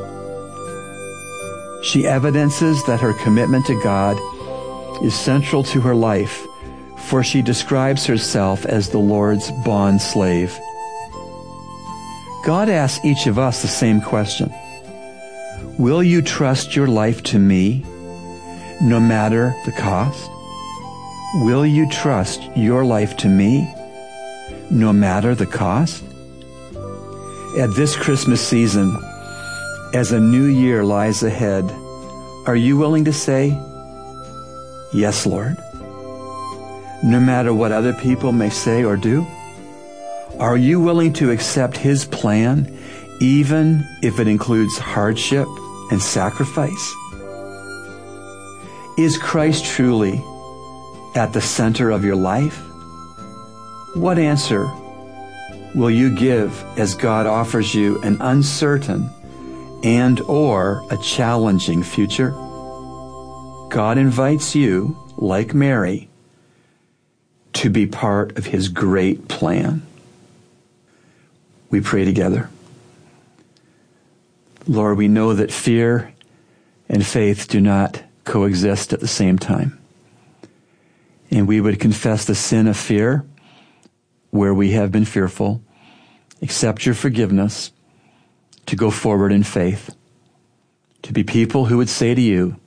She 1.85 2.07
evidences 2.07 2.83
that 2.87 3.01
her 3.01 3.13
commitment 3.13 3.67
to 3.67 3.81
God 3.83 4.17
is 5.03 5.15
central 5.15 5.63
to 5.65 5.81
her 5.81 5.95
life, 5.95 6.47
for 6.97 7.23
she 7.23 7.43
describes 7.43 8.07
herself 8.07 8.65
as 8.65 8.89
the 8.89 8.99
Lord's 8.99 9.51
bond 9.65 10.01
slave. 10.01 10.59
God 12.45 12.69
asks 12.69 13.05
each 13.05 13.27
of 13.27 13.39
us 13.39 13.63
the 13.63 13.69
same 13.69 14.01
question. 14.01 14.53
Will 15.79 16.03
you 16.03 16.23
trust 16.23 16.77
your 16.77 16.87
life 16.87 17.23
to 17.25 17.39
me, 17.39 17.85
no 18.81 19.01
matter 19.01 19.55
the 19.65 19.73
cost? 19.73 20.31
Will 21.37 21.65
you 21.65 21.89
trust 21.89 22.43
your 22.57 22.85
life 22.85 23.17
to 23.19 23.29
me, 23.29 23.73
no 24.71 24.93
matter 24.93 25.35
the 25.35 25.47
cost? 25.47 26.05
At 27.59 27.75
this 27.75 27.97
Christmas 27.97 28.47
season, 28.47 28.97
as 29.95 30.13
a 30.13 30.21
new 30.21 30.45
year 30.47 30.85
lies 30.85 31.23
ahead, 31.23 31.65
are 32.47 32.57
you 32.57 32.77
willing 32.77 33.05
to 33.05 33.13
say, 33.13 33.57
Yes, 34.93 35.25
Lord? 35.27 35.57
No 37.03 37.19
matter 37.19 37.55
what 37.55 37.73
other 37.73 37.95
people 37.95 38.33
may 38.33 38.51
say 38.51 38.85
or 38.85 38.97
do? 38.97 39.27
Are 40.39 40.57
you 40.57 40.81
willing 40.81 41.13
to 41.15 41.31
accept 41.31 41.77
His 41.77 42.05
plan, 42.05 42.79
even 43.21 43.85
if 44.03 44.21
it 44.21 44.29
includes 44.29 44.79
hardship 44.79 45.49
and 45.91 46.01
sacrifice? 46.01 46.95
Is 48.99 49.17
Christ 49.17 49.65
truly 49.65 50.23
at 51.15 51.33
the 51.33 51.41
center 51.41 51.91
of 51.91 52.05
your 52.05 52.17
life? 52.17 52.61
What 53.95 54.19
answer 54.19 54.71
will 55.75 55.91
you 55.91 56.15
give 56.15 56.65
as 56.77 56.95
God 56.95 57.27
offers 57.27 57.75
you 57.75 58.01
an 58.03 58.19
uncertain 58.21 59.11
and 59.83 60.21
or 60.23 60.85
a 60.91 60.99
challenging 60.99 61.83
future? 61.83 62.35
God 63.73 63.97
invites 63.97 64.55
you, 64.55 64.99
like 65.17 65.55
Mary, 65.55 66.11
to 67.55 67.71
be 67.71 67.87
part 67.87 68.37
of 68.37 68.45
his 68.45 68.69
great 68.69 69.29
plan. 69.29 69.81
We 71.71 71.81
pray 71.81 72.05
together. 72.05 72.51
Lord, 74.67 74.99
we 74.99 75.09
know 75.09 75.33
that 75.33 75.51
fear 75.51 76.13
and 76.87 77.05
faith 77.05 77.49
do 77.49 77.63
not 77.63 78.03
coexist 78.25 78.93
at 78.93 79.01
the 79.01 79.09
same 79.09 79.39
time. 79.39 79.81
And 81.31 81.49
we 81.49 81.59
would 81.59 81.81
confess 81.81 82.27
the 82.27 82.35
sin 82.35 82.69
of 82.69 82.77
fear 82.77 83.25
where 84.29 84.53
we 84.53 84.73
have 84.73 84.93
been 84.93 85.07
fearful, 85.07 85.63
accept 86.43 86.85
your 86.85 86.95
forgiveness, 86.95 87.73
to 88.67 88.77
go 88.77 88.91
forward 88.91 89.33
in 89.33 89.43
faith, 89.43 89.97
to 91.01 91.15
be 91.15 91.25
people 91.25 91.65
who 91.65 91.79
would 91.79 91.89
say 91.89 92.15
to 92.15 92.21
you, 92.21 92.59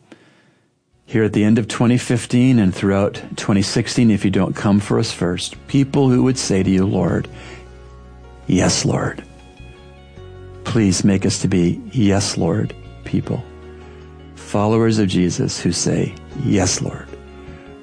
here 1.05 1.23
at 1.23 1.33
the 1.33 1.43
end 1.43 1.59
of 1.59 1.67
2015 1.67 2.59
and 2.59 2.73
throughout 2.73 3.15
2016, 3.35 4.09
if 4.09 4.25
you 4.25 4.31
don't 4.31 4.55
come 4.55 4.79
for 4.79 4.99
us 4.99 5.11
first, 5.11 5.55
people 5.67 6.09
who 6.09 6.23
would 6.23 6.37
say 6.37 6.63
to 6.63 6.69
you, 6.69 6.85
Lord, 6.85 7.27
yes, 8.47 8.85
Lord. 8.85 9.23
Please 10.63 11.03
make 11.03 11.25
us 11.25 11.39
to 11.41 11.47
be 11.47 11.81
yes, 11.91 12.37
Lord 12.37 12.75
people, 13.03 13.43
followers 14.35 14.97
of 14.97 15.07
Jesus 15.07 15.59
who 15.59 15.71
say, 15.71 16.13
yes, 16.43 16.81
Lord. 16.81 17.07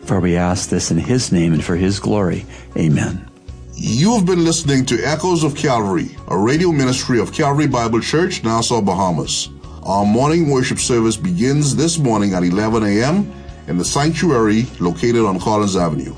For 0.04 0.18
we 0.18 0.37
ask 0.37 0.68
this 0.68 0.90
in 0.90 0.98
his 0.98 1.30
name 1.30 1.52
and 1.52 1.64
for 1.64 1.76
his 1.76 2.00
glory. 2.00 2.44
Amen. 2.76 3.28
You've 3.74 4.26
been 4.26 4.44
listening 4.44 4.85
to 4.87 5.02
Echoes 5.02 5.44
of 5.44 5.54
Calvary, 5.54 6.16
a 6.28 6.37
radio 6.37 6.72
ministry 6.72 7.20
of 7.20 7.32
Calvary 7.32 7.68
Bible 7.68 8.00
Church, 8.00 8.42
Nassau, 8.42 8.82
Bahamas. 8.82 9.48
Our 9.85 10.07
morning 10.07 10.49
worship 10.49 10.79
service 10.79 11.16
begins 11.16 11.75
this 11.75 11.99
morning 11.99 12.35
at 12.35 12.45
11 12.45 12.85
a.m. 12.85 13.33
in 13.66 13.79
the 13.79 13.85
sanctuary 13.85 14.66
located 14.79 15.25
on 15.25 15.40
Collins 15.40 15.77
Avenue. 15.77 16.14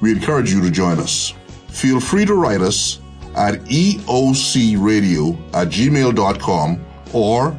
We 0.00 0.12
encourage 0.12 0.52
you 0.52 0.60
to 0.60 0.70
join 0.70 1.00
us. 1.00 1.34
Feel 1.68 1.98
free 1.98 2.24
to 2.24 2.34
write 2.34 2.60
us 2.60 3.00
at 3.34 3.54
eocradio 3.64 5.36
at 5.52 5.68
gmail.com 5.68 6.84
or 7.12 7.56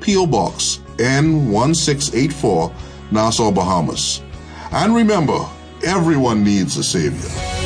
P.O. 0.00 0.26
Box 0.26 0.80
N1684, 0.96 2.72
Nassau, 3.12 3.52
Bahamas. 3.52 4.22
And 4.72 4.92
remember, 4.92 5.38
everyone 5.84 6.42
needs 6.42 6.76
a 6.78 6.82
Savior. 6.82 7.59